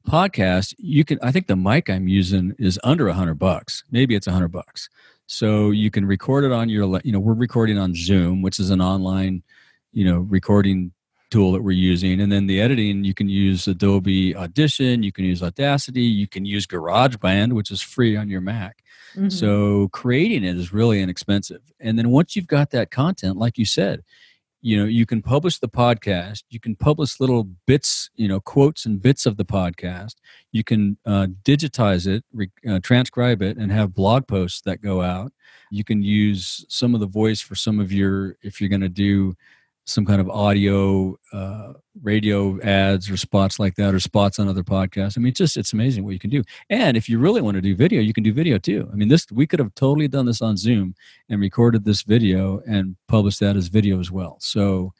podcast, 0.05 0.73
you 0.77 1.03
can. 1.03 1.19
I 1.21 1.31
think 1.31 1.47
the 1.47 1.55
mic 1.55 1.89
I'm 1.89 2.07
using 2.07 2.55
is 2.57 2.79
under 2.83 3.07
a 3.07 3.13
hundred 3.13 3.39
bucks. 3.39 3.83
Maybe 3.91 4.15
it's 4.15 4.27
a 4.27 4.31
hundred 4.31 4.49
bucks. 4.51 4.89
So 5.27 5.71
you 5.71 5.89
can 5.89 6.05
record 6.05 6.43
it 6.43 6.51
on 6.51 6.69
your. 6.69 7.01
You 7.03 7.11
know, 7.11 7.19
we're 7.19 7.33
recording 7.33 7.77
on 7.77 7.95
Zoom, 7.95 8.41
which 8.41 8.59
is 8.59 8.69
an 8.69 8.81
online, 8.81 9.43
you 9.91 10.05
know, 10.05 10.19
recording 10.19 10.91
tool 11.31 11.51
that 11.51 11.63
we're 11.63 11.71
using, 11.71 12.21
and 12.21 12.31
then 12.31 12.47
the 12.47 12.61
editing 12.61 13.03
you 13.03 13.13
can 13.13 13.27
use 13.27 13.67
Adobe 13.67 14.35
Audition, 14.35 15.03
you 15.03 15.11
can 15.11 15.25
use 15.25 15.41
Audacity, 15.41 16.03
you 16.03 16.27
can 16.27 16.45
use 16.45 16.67
GarageBand, 16.67 17.53
which 17.53 17.71
is 17.71 17.81
free 17.81 18.15
on 18.15 18.29
your 18.29 18.41
Mac. 18.41 18.83
Mm-hmm. 19.15 19.29
So 19.29 19.89
creating 19.89 20.43
it 20.43 20.55
is 20.55 20.71
really 20.71 21.01
inexpensive. 21.01 21.61
And 21.79 21.97
then 21.97 22.09
once 22.09 22.35
you've 22.35 22.47
got 22.47 22.71
that 22.71 22.91
content, 22.91 23.37
like 23.37 23.57
you 23.57 23.65
said, 23.65 24.03
you 24.65 24.75
know 24.75 24.85
you 24.85 25.05
can 25.05 25.21
publish 25.21 25.59
the 25.59 25.69
podcast 25.69 26.43
you 26.49 26.59
can 26.59 26.75
publish 26.75 27.19
little 27.19 27.43
bits 27.67 28.09
you 28.15 28.27
know 28.27 28.39
quotes 28.39 28.87
and 28.87 28.99
bits 28.99 29.27
of 29.27 29.37
the 29.37 29.45
podcast. 29.45 30.15
You 30.51 30.63
can 30.63 30.97
uh, 31.05 31.27
digitize 31.43 32.07
it 32.07 32.23
re- 32.33 32.49
uh, 32.67 32.79
transcribe 32.79 33.43
it 33.43 33.57
and 33.57 33.71
have 33.71 33.93
blog 33.93 34.27
posts 34.27 34.61
that 34.61 34.81
go 34.81 35.01
out. 35.01 35.31
You 35.69 35.83
can 35.83 36.01
use 36.01 36.65
some 36.67 36.95
of 36.95 36.99
the 36.99 37.07
voice 37.07 37.41
for 37.41 37.53
some 37.53 37.79
of 37.79 37.91
your 37.91 38.37
if 38.41 38.59
you're 38.59 38.69
going 38.69 38.81
to 38.81 38.89
do 38.89 39.35
some 39.85 40.05
kind 40.05 40.19
of 40.19 40.29
audio 40.29 41.15
uh, 41.31 41.73
radio 42.01 42.59
ads 42.61 43.09
or 43.09 43.17
spots 43.17 43.59
like 43.59 43.75
that 43.75 43.93
or 43.93 43.99
spots 43.99 44.39
on 44.39 44.47
other 44.47 44.63
podcasts. 44.63 45.17
I 45.17 45.21
mean 45.21 45.29
it's 45.29 45.37
just 45.37 45.57
it's 45.57 45.73
amazing 45.73 46.03
what 46.03 46.13
you 46.13 46.19
can 46.19 46.31
do. 46.31 46.43
And 46.69 46.97
if 46.97 47.07
you 47.07 47.19
really 47.19 47.41
want 47.41 47.55
to 47.55 47.61
do 47.61 47.75
video 47.75 48.01
you 48.01 48.13
can 48.13 48.23
do 48.23 48.33
video 48.33 48.57
too. 48.57 48.89
I 48.91 48.95
mean 48.95 49.07
this 49.07 49.27
we 49.31 49.47
could 49.47 49.59
have 49.59 49.73
totally 49.75 50.07
done 50.07 50.25
this 50.25 50.41
on 50.41 50.57
zoom 50.57 50.95
and 51.29 51.39
recorded 51.39 51.85
this 51.85 52.01
video 52.01 52.61
and 52.67 52.95
published 53.07 53.39
that 53.41 53.55
as 53.55 53.67
video 53.67 53.99
as 53.99 54.11
well. 54.11 54.37
So 54.39 54.91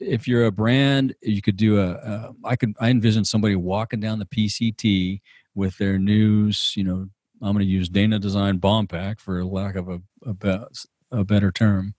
if 0.00 0.26
you're 0.26 0.46
a 0.46 0.52
brand 0.52 1.14
you 1.22 1.40
could 1.40 1.56
do 1.56 1.80
a. 1.80 1.92
a 1.92 2.34
I 2.44 2.56
could 2.56 2.74
i 2.80 2.90
envision 2.90 3.24
somebody 3.24 3.54
walking 3.54 4.00
down 4.00 4.18
the 4.18 4.26
pct 4.26 5.20
with 5.54 5.78
their 5.78 5.98
news 5.98 6.72
you 6.76 6.82
know 6.82 7.08
i'm 7.40 7.52
going 7.52 7.64
to 7.64 7.64
use 7.64 7.88
dana 7.88 8.18
design 8.18 8.58
bomb 8.58 8.88
pack 8.88 9.20
for 9.20 9.44
lack 9.44 9.76
of 9.76 9.88
a, 9.88 10.00
a, 10.26 10.66
a 11.12 11.24
better 11.24 11.52
term 11.52 11.94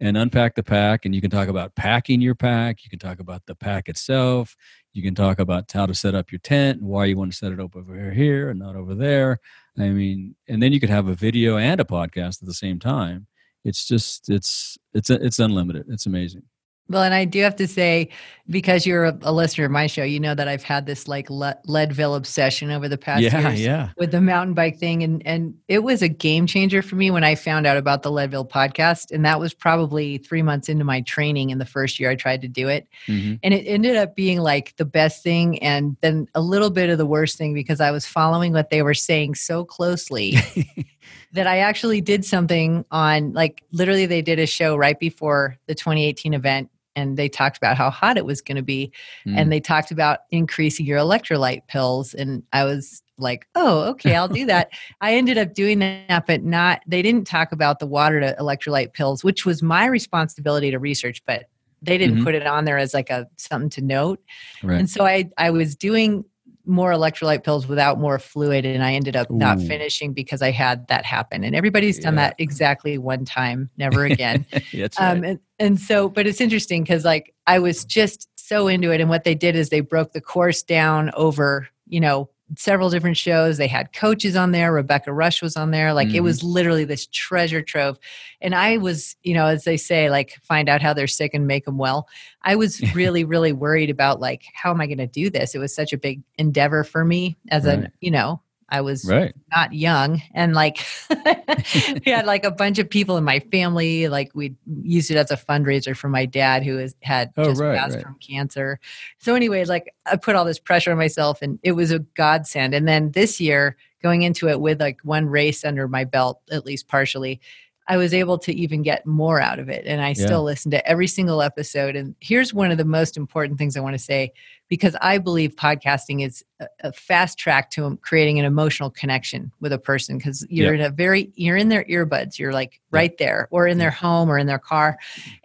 and 0.00 0.16
unpack 0.16 0.54
the 0.54 0.62
pack. 0.62 1.04
And 1.04 1.14
you 1.14 1.20
can 1.20 1.30
talk 1.30 1.48
about 1.48 1.74
packing 1.74 2.20
your 2.20 2.34
pack. 2.34 2.84
You 2.84 2.90
can 2.90 2.98
talk 2.98 3.20
about 3.20 3.46
the 3.46 3.54
pack 3.54 3.88
itself. 3.88 4.56
You 4.92 5.02
can 5.02 5.14
talk 5.14 5.38
about 5.38 5.70
how 5.70 5.86
to 5.86 5.94
set 5.94 6.14
up 6.14 6.32
your 6.32 6.40
tent 6.40 6.80
and 6.80 6.88
why 6.88 7.06
you 7.06 7.16
want 7.16 7.32
to 7.32 7.36
set 7.36 7.52
it 7.52 7.60
up 7.60 7.76
over 7.76 8.10
here 8.10 8.50
and 8.50 8.58
not 8.58 8.76
over 8.76 8.94
there. 8.94 9.40
I 9.78 9.88
mean, 9.88 10.34
and 10.48 10.62
then 10.62 10.72
you 10.72 10.80
could 10.80 10.90
have 10.90 11.08
a 11.08 11.14
video 11.14 11.56
and 11.56 11.80
a 11.80 11.84
podcast 11.84 12.42
at 12.42 12.46
the 12.48 12.54
same 12.54 12.78
time. 12.78 13.26
It's 13.64 13.86
just 13.86 14.30
it's 14.30 14.78
it's 14.94 15.10
it's 15.10 15.38
unlimited. 15.38 15.86
It's 15.88 16.06
amazing. 16.06 16.42
Well, 16.90 17.02
and 17.02 17.12
I 17.12 17.26
do 17.26 17.42
have 17.42 17.56
to 17.56 17.68
say, 17.68 18.08
because 18.48 18.86
you're 18.86 19.04
a, 19.04 19.18
a, 19.22 19.32
listener 19.32 19.66
of 19.66 19.70
my 19.70 19.86
show, 19.86 20.04
you 20.04 20.18
know 20.18 20.34
that 20.34 20.48
I've 20.48 20.62
had 20.62 20.86
this 20.86 21.06
like 21.06 21.28
Le- 21.28 21.58
Leadville 21.66 22.14
obsession 22.14 22.70
over 22.70 22.88
the 22.88 22.96
past 22.96 23.22
yeah, 23.22 23.48
years 23.48 23.60
yeah. 23.60 23.90
with 23.98 24.10
the 24.10 24.22
mountain 24.22 24.54
bike 24.54 24.78
thing, 24.78 25.02
and 25.02 25.24
and 25.26 25.54
it 25.68 25.80
was 25.80 26.00
a 26.00 26.08
game 26.08 26.46
changer 26.46 26.80
for 26.80 26.96
me 26.96 27.10
when 27.10 27.24
I 27.24 27.34
found 27.34 27.66
out 27.66 27.76
about 27.76 28.02
the 28.02 28.10
Leadville 28.10 28.46
podcast, 28.46 29.10
and 29.10 29.22
that 29.26 29.38
was 29.38 29.52
probably 29.52 30.16
three 30.16 30.40
months 30.40 30.70
into 30.70 30.84
my 30.84 31.02
training 31.02 31.50
in 31.50 31.58
the 31.58 31.66
first 31.66 32.00
year 32.00 32.10
I 32.10 32.14
tried 32.14 32.40
to 32.40 32.48
do 32.48 32.68
it, 32.68 32.88
mm-hmm. 33.06 33.34
and 33.42 33.52
it 33.52 33.66
ended 33.66 33.96
up 33.96 34.16
being 34.16 34.38
like 34.38 34.74
the 34.76 34.86
best 34.86 35.22
thing, 35.22 35.62
and 35.62 35.96
then 36.00 36.26
a 36.34 36.40
little 36.40 36.70
bit 36.70 36.88
of 36.88 36.96
the 36.96 37.06
worst 37.06 37.36
thing 37.36 37.52
because 37.52 37.80
I 37.82 37.90
was 37.90 38.06
following 38.06 38.54
what 38.54 38.70
they 38.70 38.82
were 38.82 38.94
saying 38.94 39.34
so 39.34 39.64
closely. 39.64 40.36
that 41.32 41.46
I 41.46 41.58
actually 41.58 42.00
did 42.00 42.24
something 42.24 42.86
on 42.90 43.34
like 43.34 43.62
literally 43.72 44.06
they 44.06 44.22
did 44.22 44.38
a 44.38 44.46
show 44.46 44.76
right 44.76 44.98
before 44.98 45.58
the 45.66 45.74
2018 45.74 46.32
event 46.32 46.70
and 46.98 47.16
they 47.16 47.28
talked 47.28 47.56
about 47.56 47.76
how 47.76 47.90
hot 47.90 48.16
it 48.16 48.26
was 48.26 48.40
going 48.40 48.56
to 48.56 48.62
be 48.62 48.90
mm. 49.26 49.36
and 49.36 49.52
they 49.52 49.60
talked 49.60 49.90
about 49.90 50.20
increasing 50.30 50.84
your 50.84 50.98
electrolyte 50.98 51.66
pills 51.68 52.12
and 52.14 52.42
i 52.52 52.64
was 52.64 53.02
like 53.18 53.46
oh 53.54 53.80
okay 53.82 54.14
i'll 54.14 54.28
do 54.28 54.44
that 54.44 54.70
i 55.00 55.14
ended 55.14 55.38
up 55.38 55.54
doing 55.54 55.78
that 55.78 56.26
but 56.26 56.42
not 56.42 56.80
they 56.86 57.02
didn't 57.02 57.26
talk 57.26 57.52
about 57.52 57.78
the 57.78 57.86
water 57.86 58.20
to 58.20 58.34
electrolyte 58.40 58.92
pills 58.92 59.22
which 59.22 59.46
was 59.46 59.62
my 59.62 59.86
responsibility 59.86 60.70
to 60.70 60.78
research 60.78 61.22
but 61.24 61.44
they 61.80 61.96
didn't 61.96 62.16
mm-hmm. 62.16 62.24
put 62.24 62.34
it 62.34 62.46
on 62.46 62.64
there 62.64 62.78
as 62.78 62.92
like 62.92 63.08
a 63.08 63.26
something 63.36 63.70
to 63.70 63.80
note 63.80 64.20
right. 64.62 64.78
and 64.78 64.90
so 64.90 65.06
i 65.06 65.28
i 65.38 65.50
was 65.50 65.76
doing 65.76 66.24
more 66.68 66.92
electrolyte 66.92 67.42
pills 67.42 67.66
without 67.66 67.98
more 67.98 68.18
fluid 68.18 68.64
and 68.64 68.84
i 68.84 68.92
ended 68.92 69.16
up 69.16 69.30
Ooh. 69.30 69.36
not 69.36 69.60
finishing 69.60 70.12
because 70.12 70.42
i 70.42 70.50
had 70.50 70.86
that 70.88 71.04
happen 71.04 71.42
and 71.42 71.56
everybody's 71.56 71.98
done 71.98 72.14
yeah. 72.14 72.28
that 72.28 72.34
exactly 72.38 72.98
one 72.98 73.24
time 73.24 73.70
never 73.76 74.04
again 74.06 74.44
That's 74.72 75.00
um, 75.00 75.22
right. 75.22 75.30
and, 75.30 75.40
and 75.58 75.80
so 75.80 76.08
but 76.08 76.26
it's 76.26 76.40
interesting 76.40 76.82
because 76.82 77.04
like 77.04 77.34
i 77.46 77.58
was 77.58 77.84
just 77.84 78.28
so 78.36 78.68
into 78.68 78.90
it 78.92 79.00
and 79.00 79.10
what 79.10 79.24
they 79.24 79.34
did 79.34 79.56
is 79.56 79.70
they 79.70 79.80
broke 79.80 80.12
the 80.12 80.20
course 80.20 80.62
down 80.62 81.10
over 81.14 81.68
you 81.86 82.00
know 82.00 82.28
several 82.56 82.90
different 82.90 83.16
shows. 83.16 83.56
They 83.56 83.66
had 83.66 83.92
coaches 83.92 84.36
on 84.36 84.52
there. 84.52 84.72
Rebecca 84.72 85.12
Rusch 85.12 85.42
was 85.42 85.56
on 85.56 85.70
there. 85.70 85.92
Like 85.92 86.08
mm-hmm. 86.08 86.16
it 86.16 86.22
was 86.22 86.42
literally 86.42 86.84
this 86.84 87.06
treasure 87.06 87.62
trove. 87.62 87.98
And 88.40 88.54
I 88.54 88.78
was, 88.78 89.16
you 89.22 89.34
know, 89.34 89.46
as 89.46 89.64
they 89.64 89.76
say, 89.76 90.10
like 90.10 90.36
find 90.42 90.68
out 90.68 90.82
how 90.82 90.94
they're 90.94 91.06
sick 91.06 91.34
and 91.34 91.46
make 91.46 91.64
them 91.64 91.78
well. 91.78 92.08
I 92.42 92.56
was 92.56 92.80
really, 92.94 93.24
really 93.24 93.52
worried 93.52 93.90
about 93.90 94.20
like, 94.20 94.44
how 94.54 94.70
am 94.70 94.80
I 94.80 94.86
going 94.86 94.98
to 94.98 95.06
do 95.06 95.30
this? 95.30 95.54
It 95.54 95.58
was 95.58 95.74
such 95.74 95.92
a 95.92 95.98
big 95.98 96.22
endeavor 96.36 96.84
for 96.84 97.04
me 97.04 97.36
as 97.50 97.64
right. 97.64 97.80
a, 97.80 97.92
you 98.00 98.10
know, 98.10 98.40
I 98.70 98.82
was 98.82 99.04
right. 99.04 99.34
not 99.50 99.72
young 99.72 100.22
and 100.34 100.54
like 100.54 100.84
we 101.10 102.12
had 102.12 102.26
like 102.26 102.44
a 102.44 102.50
bunch 102.50 102.78
of 102.78 102.88
people 102.88 103.16
in 103.16 103.24
my 103.24 103.40
family. 103.40 104.08
Like 104.08 104.30
we 104.34 104.54
used 104.82 105.10
it 105.10 105.16
as 105.16 105.30
a 105.30 105.36
fundraiser 105.36 105.96
for 105.96 106.08
my 106.08 106.26
dad 106.26 106.62
who 106.64 106.76
has 106.76 106.94
had 107.02 107.32
oh, 107.36 107.44
just 107.44 107.60
right, 107.60 107.78
passed 107.78 107.96
right. 107.96 108.04
from 108.04 108.16
cancer. 108.16 108.78
So 109.18 109.34
anyway, 109.34 109.64
like 109.64 109.94
I 110.06 110.16
put 110.16 110.36
all 110.36 110.44
this 110.44 110.58
pressure 110.58 110.92
on 110.92 110.98
myself 110.98 111.40
and 111.40 111.58
it 111.62 111.72
was 111.72 111.90
a 111.90 112.00
godsend. 112.00 112.74
And 112.74 112.86
then 112.86 113.12
this 113.12 113.40
year 113.40 113.76
going 114.02 114.22
into 114.22 114.48
it 114.48 114.60
with 114.60 114.80
like 114.80 115.00
one 115.02 115.26
race 115.26 115.64
under 115.64 115.88
my 115.88 116.04
belt, 116.04 116.40
at 116.50 116.66
least 116.66 116.88
partially, 116.88 117.40
I 117.88 117.96
was 117.96 118.12
able 118.12 118.38
to 118.40 118.54
even 118.54 118.82
get 118.82 119.06
more 119.06 119.40
out 119.40 119.58
of 119.58 119.70
it. 119.70 119.86
And 119.86 120.02
I 120.02 120.08
yeah. 120.08 120.26
still 120.26 120.42
listen 120.42 120.70
to 120.72 120.86
every 120.86 121.06
single 121.06 121.40
episode. 121.40 121.96
And 121.96 122.14
here's 122.20 122.52
one 122.52 122.70
of 122.70 122.76
the 122.76 122.84
most 122.84 123.16
important 123.16 123.58
things 123.58 123.76
I 123.76 123.80
want 123.80 123.94
to 123.94 123.98
say 123.98 124.32
because 124.68 124.96
I 125.00 125.18
believe 125.18 125.56
podcasting 125.56 126.24
is 126.24 126.44
a, 126.80 126.92
fast 126.92 127.38
track 127.38 127.70
to 127.70 127.96
creating 128.02 128.38
an 128.38 128.44
emotional 128.44 128.90
connection 128.90 129.50
with 129.60 129.72
a 129.72 129.78
person 129.78 130.18
because 130.18 130.46
you're 130.50 130.74
yep. 130.74 130.80
in 130.80 130.92
a 130.92 130.94
very 130.94 131.32
you're 131.34 131.56
in 131.56 131.68
their 131.68 131.84
earbuds 131.84 132.38
you're 132.38 132.52
like 132.52 132.80
right 132.90 133.16
there 133.18 133.48
or 133.50 133.66
in 133.66 133.78
their 133.78 133.90
home 133.90 134.30
or 134.30 134.38
in 134.38 134.46
their 134.46 134.58
car 134.58 134.98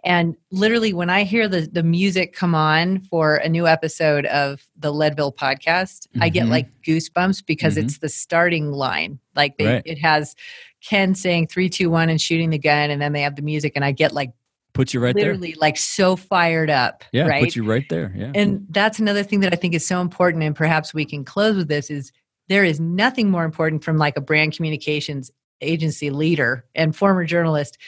and 0.04 0.36
literally 0.50 0.92
when 0.92 1.10
I 1.10 1.24
hear 1.24 1.48
the 1.48 1.68
the 1.72 1.82
music 1.82 2.32
come 2.32 2.54
on 2.54 3.00
for 3.00 3.36
a 3.36 3.48
new 3.48 3.66
episode 3.66 4.26
of 4.26 4.66
the 4.76 4.92
Leadville 4.92 5.32
podcast 5.32 6.08
mm-hmm. 6.08 6.22
I 6.22 6.28
get 6.28 6.42
mm-hmm. 6.42 6.52
like 6.52 6.82
goosebumps 6.82 7.46
because 7.46 7.76
mm-hmm. 7.76 7.86
it's 7.86 7.98
the 7.98 8.08
starting 8.08 8.72
line 8.72 9.18
like 9.36 9.56
they, 9.58 9.66
right. 9.66 9.82
it 9.84 9.98
has 9.98 10.34
Ken 10.80 11.14
saying 11.14 11.46
three 11.48 11.68
two 11.68 11.90
one 11.90 12.08
and 12.08 12.20
shooting 12.20 12.50
the 12.50 12.58
gun 12.58 12.90
and 12.90 13.00
then 13.00 13.12
they 13.12 13.22
have 13.22 13.36
the 13.36 13.42
music 13.42 13.72
and 13.74 13.84
I 13.84 13.92
get 13.92 14.12
like 14.12 14.32
puts 14.74 14.92
you 14.92 15.00
right 15.00 15.14
there. 15.14 15.26
literally 15.26 15.52
there. 15.52 15.60
like 15.60 15.78
so 15.78 16.16
fired 16.16 16.68
up. 16.68 17.04
Yeah, 17.12 17.26
right? 17.26 17.42
puts 17.42 17.56
you 17.56 17.64
right 17.64 17.86
there. 17.88 18.12
Yeah. 18.14 18.32
And 18.34 18.66
that's 18.68 18.98
another 18.98 19.22
thing 19.22 19.40
that 19.40 19.52
I 19.52 19.56
think 19.56 19.74
is 19.74 19.86
so 19.86 20.00
important. 20.00 20.42
And 20.42 20.54
perhaps 20.54 20.92
we 20.92 21.06
can 21.06 21.24
close 21.24 21.56
with 21.56 21.68
this 21.68 21.90
is 21.90 22.12
there 22.48 22.64
is 22.64 22.78
nothing 22.78 23.30
more 23.30 23.44
important 23.44 23.82
from 23.82 23.96
like 23.96 24.16
a 24.16 24.20
brand 24.20 24.54
communications 24.54 25.30
agency 25.60 26.10
leader 26.10 26.66
and 26.74 26.94
former 26.94 27.24
journalist 27.24 27.78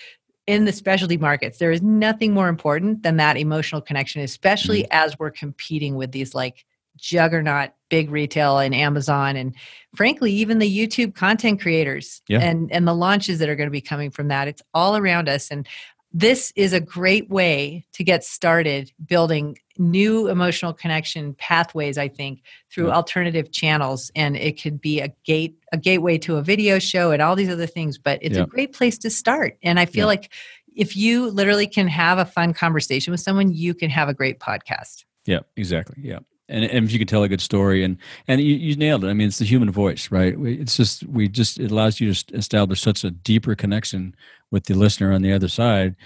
in 0.47 0.65
the 0.65 0.73
specialty 0.73 1.17
markets. 1.17 1.59
There 1.59 1.73
is 1.73 1.83
nothing 1.83 2.33
more 2.33 2.49
important 2.49 3.03
than 3.03 3.17
that 3.17 3.37
emotional 3.37 3.81
connection, 3.81 4.23
especially 4.23 4.85
mm-hmm. 4.85 4.93
as 4.93 5.19
we're 5.19 5.33
competing 5.33 5.97
with 5.97 6.13
these 6.13 6.35
like 6.35 6.65
juggernaut 6.97 7.71
big 7.91 8.11
retail 8.11 8.59
and 8.59 8.75
Amazon 8.75 9.37
and 9.37 9.55
frankly 9.95 10.33
even 10.33 10.59
the 10.59 10.89
YouTube 10.89 11.15
content 11.15 11.61
creators 11.61 12.23
yeah. 12.27 12.41
and 12.41 12.73
and 12.73 12.89
the 12.89 12.95
launches 12.95 13.39
that 13.39 13.49
are 13.49 13.55
going 13.55 13.67
to 13.67 13.73
be 13.73 13.83
coming 13.83 14.11
from 14.11 14.29
that 14.29 14.49
it's 14.49 14.63
all 14.73 14.97
around 14.97 15.29
us 15.29 15.51
and 15.51 15.69
this 16.13 16.53
is 16.57 16.73
a 16.73 16.81
great 16.81 17.29
way 17.29 17.85
to 17.93 18.05
get 18.05 18.25
started 18.25 18.91
building 19.05 19.59
new 19.79 20.29
emotional 20.29 20.73
connection 20.73 21.35
pathways 21.35 21.99
i 21.99 22.09
think 22.09 22.43
through 22.73 22.87
yeah. 22.87 22.95
alternative 22.95 23.53
channels 23.53 24.11
and 24.17 24.37
it 24.37 24.61
could 24.61 24.81
be 24.81 25.01
a 25.01 25.09
gate 25.25 25.59
a 25.73 25.77
gateway 25.77 26.17
to 26.17 26.37
a 26.37 26.43
video 26.43 26.79
show 26.79 27.11
and 27.11 27.21
all 27.21 27.37
these 27.37 27.51
other 27.51 27.67
things 27.67 27.99
but 27.99 28.19
it's 28.23 28.37
yeah. 28.37 28.45
a 28.45 28.47
great 28.47 28.73
place 28.73 28.97
to 28.97 29.11
start 29.11 29.57
and 29.63 29.79
i 29.79 29.85
feel 29.85 30.03
yeah. 30.03 30.07
like 30.07 30.33
if 30.75 30.97
you 30.97 31.31
literally 31.31 31.67
can 31.67 31.89
have 31.89 32.19
a 32.19 32.25
fun 32.25 32.55
conversation 32.55 33.11
with 33.11 33.21
someone 33.21 33.53
you 33.53 33.75
can 33.75 33.91
have 33.91 34.09
a 34.09 34.15
great 34.15 34.39
podcast 34.41 35.05
yeah 35.27 35.41
exactly 35.57 35.97
yeah 36.03 36.21
and, 36.49 36.65
and 36.65 36.85
if 36.85 36.93
you 36.93 36.99
can 36.99 37.09
tell 37.09 37.23
a 37.23 37.29
good 37.29 37.41
story 37.41 37.85
and 37.85 37.99
and 38.29 38.41
you, 38.41 38.55
you 38.55 38.77
nailed 38.77 39.05
it. 39.05 39.09
I 39.09 39.13
mean 39.13 39.29
it's 39.29 39.39
the 39.39 39.45
human 39.45 39.71
voice 39.71 40.11
right? 40.11 40.35
It's 40.39 40.77
just 40.77 41.07
we 41.07 41.29
just 41.29 41.59
it 41.59 41.71
allows 41.71 42.01
you 42.01 42.13
to 42.13 42.35
establish 42.35 42.81
such 42.81 43.05
a 43.05 43.11
deeper 43.11 43.55
connection 43.55 44.15
with 44.51 44.65
the 44.65 44.75
listener 44.75 45.13
on 45.13 45.23
the 45.23 45.33
other 45.33 45.49
side. 45.49 45.97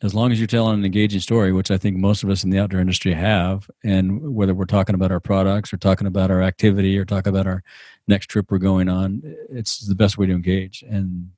As 0.00 0.14
long 0.14 0.30
as 0.30 0.38
you're 0.38 0.46
telling 0.46 0.78
an 0.78 0.84
engaging 0.84 1.18
story 1.18 1.52
which 1.52 1.72
i 1.72 1.76
think 1.76 1.96
most 1.96 2.22
of 2.22 2.30
us 2.30 2.44
in 2.44 2.50
the 2.50 2.58
outdoor 2.60 2.80
industry 2.80 3.12
have 3.12 3.68
and 3.82 4.32
whether 4.32 4.54
we're 4.54 4.64
talking 4.64 4.94
about 4.94 5.10
our 5.10 5.18
products 5.18 5.72
or 5.72 5.76
talking 5.76 6.06
about 6.06 6.30
our 6.30 6.40
activity 6.40 6.96
or 6.96 7.04
talking 7.04 7.30
about 7.30 7.48
our 7.48 7.64
next 8.06 8.26
trip 8.26 8.48
we're 8.48 8.58
going 8.58 8.88
on 8.88 9.20
it's 9.50 9.86
the 9.86 9.96
best 9.96 10.16
way 10.16 10.26
to 10.26 10.32
engage. 10.32 10.84
And 10.88 11.30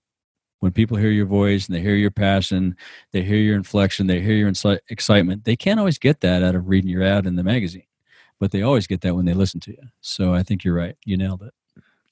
when 0.61 0.73
people 0.73 0.99
hear 0.99 1.11
your 1.11 1.27
voice 1.27 1.67
and 1.67 1.75
they 1.75 1.81
hear 1.81 1.95
your 1.95 2.11
passion 2.11 2.77
they 3.13 3.23
hear 3.23 3.39
your 3.39 3.57
inflection 3.57 4.07
they 4.07 4.21
hear 4.21 4.35
your 4.35 4.53
excitement 4.91 5.45
they 5.45 5.57
can't 5.57 5.81
always 5.81 5.99
get 5.99 6.21
that 6.21 6.43
out 6.43 6.55
of 6.55 6.69
reading 6.69 6.91
your 6.91 7.03
ad 7.03 7.27
in 7.27 7.37
the 7.37 7.43
magazine 7.43 7.85
but 8.41 8.51
they 8.51 8.63
always 8.63 8.87
get 8.87 9.03
that 9.03 9.15
when 9.15 9.27
they 9.27 9.35
listen 9.35 9.61
to 9.61 9.71
you. 9.71 9.83
So 10.01 10.35
I 10.35 10.43
think 10.43 10.65
you're 10.65 10.75
right. 10.75 10.97
You 11.05 11.17
nailed 11.17 11.43
it. 11.43 11.55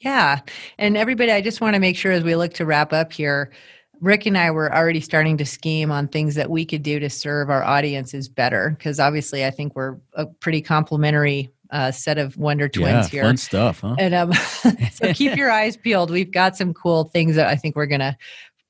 Yeah. 0.00 0.40
And 0.78 0.96
everybody, 0.96 1.32
I 1.32 1.40
just 1.40 1.60
want 1.60 1.74
to 1.74 1.80
make 1.80 1.96
sure 1.96 2.12
as 2.12 2.22
we 2.22 2.36
look 2.36 2.54
to 2.54 2.66
wrap 2.66 2.92
up 2.92 3.12
here, 3.12 3.50
Rick 4.00 4.26
and 4.26 4.38
I 4.38 4.52
were 4.52 4.72
already 4.72 5.00
starting 5.00 5.38
to 5.38 5.46
scheme 5.46 5.90
on 5.90 6.06
things 6.06 6.36
that 6.36 6.50
we 6.50 6.64
could 6.64 6.84
do 6.84 7.00
to 7.00 7.10
serve 7.10 7.50
our 7.50 7.64
audiences 7.64 8.28
better. 8.28 8.76
Because 8.78 9.00
obviously, 9.00 9.44
I 9.44 9.50
think 9.50 9.74
we're 9.74 9.96
a 10.12 10.26
pretty 10.26 10.60
complimentary 10.60 11.50
uh, 11.70 11.90
set 11.90 12.16
of 12.16 12.36
Wonder 12.36 12.68
Twins 12.68 13.06
yeah, 13.06 13.08
here. 13.08 13.22
Fun 13.24 13.36
stuff, 13.36 13.80
huh? 13.80 13.96
And 13.98 14.14
um, 14.14 14.32
so 14.92 15.12
keep 15.14 15.36
your 15.36 15.50
eyes 15.50 15.76
peeled. 15.76 16.10
We've 16.10 16.30
got 16.30 16.56
some 16.56 16.72
cool 16.74 17.04
things 17.04 17.34
that 17.34 17.48
I 17.48 17.56
think 17.56 17.74
we're 17.74 17.86
going 17.86 18.00
to 18.00 18.16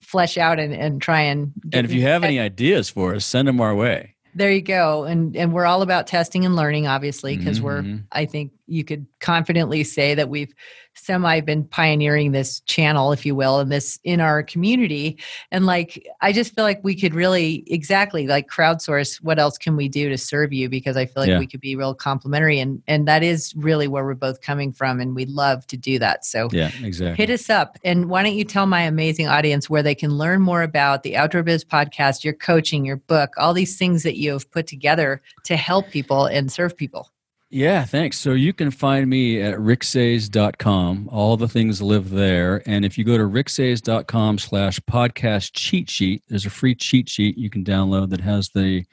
flesh 0.01 0.39
out 0.39 0.59
and, 0.59 0.73
and 0.73 1.03
try 1.03 1.21
and. 1.21 1.53
and 1.75 1.85
if 1.85 1.93
you 1.93 2.03
have 2.03 2.25
any 2.25 2.41
ideas 2.41 2.89
for 2.89 3.15
us, 3.15 3.27
send 3.27 3.49
them 3.49 3.61
our 3.61 3.75
way 3.75 4.15
there 4.35 4.51
you 4.51 4.63
go 4.63 5.05
and 5.05 5.37
and 5.37 5.53
we're 5.53 5.67
all 5.67 5.83
about 5.83 6.07
testing 6.07 6.45
and 6.45 6.57
learning 6.57 6.87
obviously 6.87 7.37
because 7.37 7.59
mm-hmm. 7.61 7.93
we're 7.95 8.01
i 8.13 8.27
think 8.27 8.53
you 8.69 8.85
could 8.85 9.07
confidently 9.21 9.83
say 9.83 10.15
that 10.15 10.29
we've 10.29 10.55
semi 10.95 11.41
been 11.41 11.65
pioneering 11.65 12.33
this 12.33 12.61
channel 12.61 13.13
if 13.13 13.25
you 13.25 13.35
will 13.35 13.61
and 13.61 13.71
this 13.71 13.99
in 14.05 14.21
our 14.21 14.43
community. 14.43 15.19
And 15.51 15.67
like 15.67 16.07
i 16.21 16.33
just 16.33 16.55
feel 16.55 16.65
like 16.65 16.81
we 16.83 16.95
could 16.95 17.15
really 17.15 17.65
exactly 17.67 18.27
like 18.27 18.49
crowdsource 18.49 19.23
what 19.23 19.39
else 19.39 19.57
can 19.57 19.77
we 19.77 19.89
do 19.89 20.09
to 20.09 20.19
serve 20.19 20.53
you 20.53 20.69
because 20.69 20.97
i 20.97 21.07
feel 21.07 21.23
like 21.23 21.29
yeah. 21.29 21.39
we 21.39 21.47
could 21.47 21.61
be 21.61 21.77
real 21.77 21.95
complimentary 21.95 22.59
and 22.59 22.83
and 22.87 23.07
that 23.07 23.23
is 23.23 23.55
really 23.57 23.89
where 23.89 24.05
we're 24.05 24.15
both 24.15 24.41
coming 24.41 24.73
from 24.73 25.01
and 25.01 25.15
we 25.15 25.25
love 25.27 25.67
to 25.69 25.77
do 25.77 25.99
that. 25.99 26.25
So 26.25 26.49
yeah 26.53 26.71
exactly. 26.83 27.17
hit 27.17 27.33
us 27.33 27.51
up 27.51 27.79
and 27.85 28.09
why 28.09 28.23
don't 28.23 28.35
you 28.35 28.45
tell 28.45 28.67
my 28.67 28.83
amazing 28.83 29.29
audience 29.29 29.71
where 29.71 29.83
they 29.83 29.95
can 29.95 30.11
learn 30.11 30.41
more 30.41 30.63
about 30.63 31.03
the 31.03 31.17
outdoor 31.17 31.43
biz 31.43 31.65
podcast 31.65 32.25
your 32.25 32.35
coaching 32.35 32.85
your 32.85 32.97
book 32.97 33.33
all 33.37 33.55
these 33.55 33.77
things 33.77 34.03
that 34.03 34.17
you 34.17 34.33
have 34.33 34.51
put 34.51 34.67
together 34.67 35.23
to 35.45 35.57
help 35.57 35.89
people 35.91 36.27
and 36.27 36.51
serve 36.51 36.77
people 36.77 37.11
yeah, 37.51 37.85
thanks. 37.85 38.19
So 38.19 38.33
you 38.33 38.53
can 38.53 38.71
find 38.71 39.09
me 39.09 39.41
at 39.41 39.57
ricksaez.com. 39.57 41.09
All 41.11 41.37
the 41.37 41.49
things 41.49 41.81
live 41.81 42.11
there. 42.11 42.63
And 42.67 42.85
if 42.85 42.99
you 42.99 43.05
go 43.05 43.17
to 43.17 43.25
ricksaez.com 43.25 44.39
slash 44.39 44.79
podcast 44.81 45.53
cheat 45.55 45.89
sheet, 45.89 46.23
there's 46.29 46.45
a 46.45 46.51
free 46.51 46.75
cheat 46.75 47.09
sheet 47.09 47.39
you 47.39 47.49
can 47.49 47.65
download 47.65 48.11
that 48.11 48.21
has 48.21 48.51
the 48.51 48.85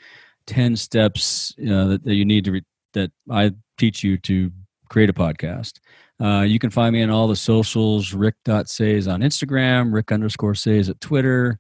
10 0.48 0.78
steps 0.78 1.54
uh, 1.60 1.86
that, 1.86 2.04
that, 2.06 2.14
you 2.14 2.24
need 2.24 2.46
to, 2.46 2.52
re- 2.54 2.66
that 2.94 3.12
I 3.30 3.52
teach 3.78 4.04
you 4.04 4.18
to 4.20 4.52
create 4.90 5.10
a 5.10 5.14
podcast. 5.14 5.80
Uh, 6.22 6.44
you 6.44 6.60
can 6.60 6.70
find 6.70 6.94
me 6.94 7.04
on 7.04 7.10
all 7.10 7.28
the 7.28 7.36
socials, 7.36 8.14
rick.saez 8.14 9.12
on 9.12 9.20
Instagram, 9.20 9.94
rick 9.94 10.14
underscore 10.14 10.54
saez 10.54 10.90
at 10.90 11.02
Twitter, 11.02 11.60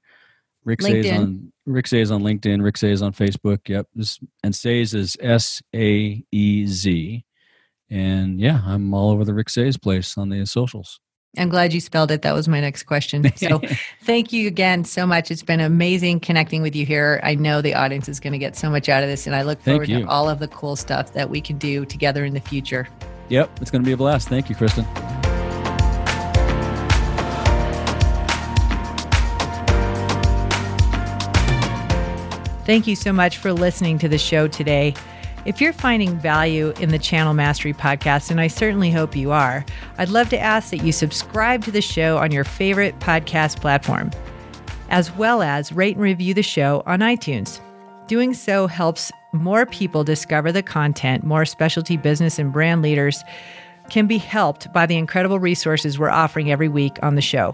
Rick 0.65 0.79
LinkedIn. 0.79 1.03
Saez 1.03 1.17
on 1.17 1.53
Rick 1.65 1.85
Saez 1.85 2.13
on 2.13 2.23
LinkedIn, 2.23 2.63
Rick 2.63 2.75
Saez 2.75 3.01
on 3.01 3.13
Facebook. 3.13 3.69
Yep. 3.69 3.87
This, 3.95 4.19
and 4.43 4.53
Saez 4.53 4.93
is 4.93 5.15
S 5.21 5.61
A 5.73 6.23
E 6.31 6.65
Z. 6.65 7.23
And 7.89 8.39
yeah, 8.39 8.61
I'm 8.65 8.93
all 8.93 9.11
over 9.11 9.23
the 9.23 9.33
Rick 9.33 9.47
Saez 9.47 9.81
place 9.81 10.17
on 10.17 10.29
the 10.29 10.45
socials. 10.45 10.99
I'm 11.37 11.49
glad 11.49 11.73
you 11.73 11.81
spelled 11.81 12.11
it. 12.11 12.21
That 12.21 12.33
was 12.33 12.47
my 12.47 12.61
next 12.61 12.83
question. 12.83 13.23
So 13.35 13.61
thank 14.03 14.31
you 14.31 14.47
again 14.47 14.85
so 14.85 15.05
much. 15.05 15.29
It's 15.29 15.43
been 15.43 15.59
amazing 15.59 16.21
connecting 16.21 16.61
with 16.61 16.75
you 16.75 16.85
here. 16.85 17.19
I 17.21 17.35
know 17.35 17.61
the 17.61 17.73
audience 17.73 18.07
is 18.07 18.19
going 18.19 18.33
to 18.33 18.39
get 18.39 18.55
so 18.55 18.69
much 18.69 18.89
out 18.89 19.03
of 19.03 19.09
this, 19.09 19.27
and 19.27 19.35
I 19.35 19.43
look 19.43 19.61
forward 19.61 19.87
to 19.87 20.03
all 20.03 20.29
of 20.29 20.39
the 20.39 20.47
cool 20.47 20.75
stuff 20.75 21.13
that 21.13 21.29
we 21.29 21.41
can 21.41 21.57
do 21.57 21.85
together 21.85 22.25
in 22.25 22.33
the 22.33 22.39
future. 22.39 22.87
Yep, 23.29 23.59
it's 23.61 23.71
going 23.71 23.83
to 23.83 23.85
be 23.85 23.91
a 23.91 23.97
blast. 23.97 24.29
Thank 24.29 24.49
you, 24.49 24.55
Kristen. 24.55 24.85
Thank 32.65 32.87
you 32.87 32.95
so 32.95 33.13
much 33.13 33.37
for 33.37 33.53
listening 33.53 33.99
to 33.99 34.09
the 34.09 34.17
show 34.17 34.47
today. 34.47 34.95
If 35.45 35.61
you're 35.61 35.71
finding 35.71 36.17
value 36.17 36.73
in 36.79 36.89
the 36.89 36.97
Channel 36.97 37.35
Mastery 37.35 37.73
podcast, 37.73 38.31
and 38.31 38.41
I 38.41 38.47
certainly 38.47 38.89
hope 38.89 39.15
you 39.15 39.31
are, 39.31 39.63
I'd 39.99 40.09
love 40.09 40.29
to 40.29 40.39
ask 40.39 40.71
that 40.71 40.83
you 40.83 40.91
subscribe 40.91 41.63
to 41.65 41.71
the 41.71 41.81
show 41.81 42.17
on 42.17 42.31
your 42.31 42.43
favorite 42.43 42.97
podcast 42.99 43.61
platform, 43.61 44.09
as 44.89 45.11
well 45.11 45.43
as 45.43 45.71
rate 45.71 45.95
and 45.95 46.03
review 46.03 46.33
the 46.33 46.41
show 46.41 46.81
on 46.87 47.01
iTunes. 47.01 47.59
Doing 48.07 48.33
so 48.33 48.65
helps 48.65 49.11
more 49.31 49.67
people 49.67 50.03
discover 50.03 50.51
the 50.51 50.63
content, 50.63 51.23
more 51.23 51.45
specialty 51.45 51.97
business 51.97 52.39
and 52.39 52.51
brand 52.51 52.81
leaders 52.81 53.23
can 53.91 54.07
be 54.07 54.17
helped 54.17 54.73
by 54.73 54.87
the 54.87 54.97
incredible 54.97 55.37
resources 55.37 55.99
we're 55.99 56.09
offering 56.09 56.51
every 56.51 56.69
week 56.69 56.97
on 57.03 57.13
the 57.13 57.21
show. 57.21 57.53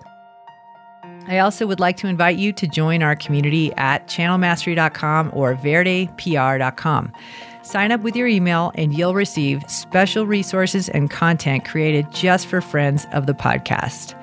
I 1.32 1.40
also 1.40 1.66
would 1.66 1.80
like 1.80 1.96
to 1.98 2.08
invite 2.08 2.38
you 2.38 2.52
to 2.52 2.68
join 2.68 3.02
our 3.02 3.16
community 3.16 3.72
at 3.78 4.06
channelmastery.com 4.08 5.32
or 5.34 5.56
verdepr.com. 5.56 7.14
Sign 7.62 7.92
up 7.94 8.02
with 8.02 8.18
your 8.18 8.28
email 8.28 8.74
and 8.76 8.94
you'll 8.94 9.14
receive 9.14 9.64
special 9.70 10.28
resources 10.28 10.90
and 10.90 11.10
content 11.10 11.64
created 11.64 12.12
just 12.12 12.48
for 12.48 12.60
friends 12.60 13.08
of 13.14 13.28
the 13.28 13.34
podcast. 13.34 14.14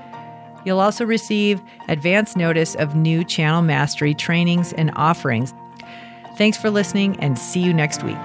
You'll 0.66 0.80
also 0.80 1.06
receive 1.06 1.62
advance 1.88 2.36
notice 2.36 2.74
of 2.74 2.94
new 2.94 3.24
channel 3.24 3.62
mastery 3.62 4.12
trainings 4.12 4.74
and 4.74 4.90
offerings. 4.94 5.54
Thanks 6.36 6.58
for 6.58 6.68
listening 6.68 7.18
and 7.20 7.38
see 7.38 7.60
you 7.60 7.72
next 7.72 8.02
week. 8.02 8.18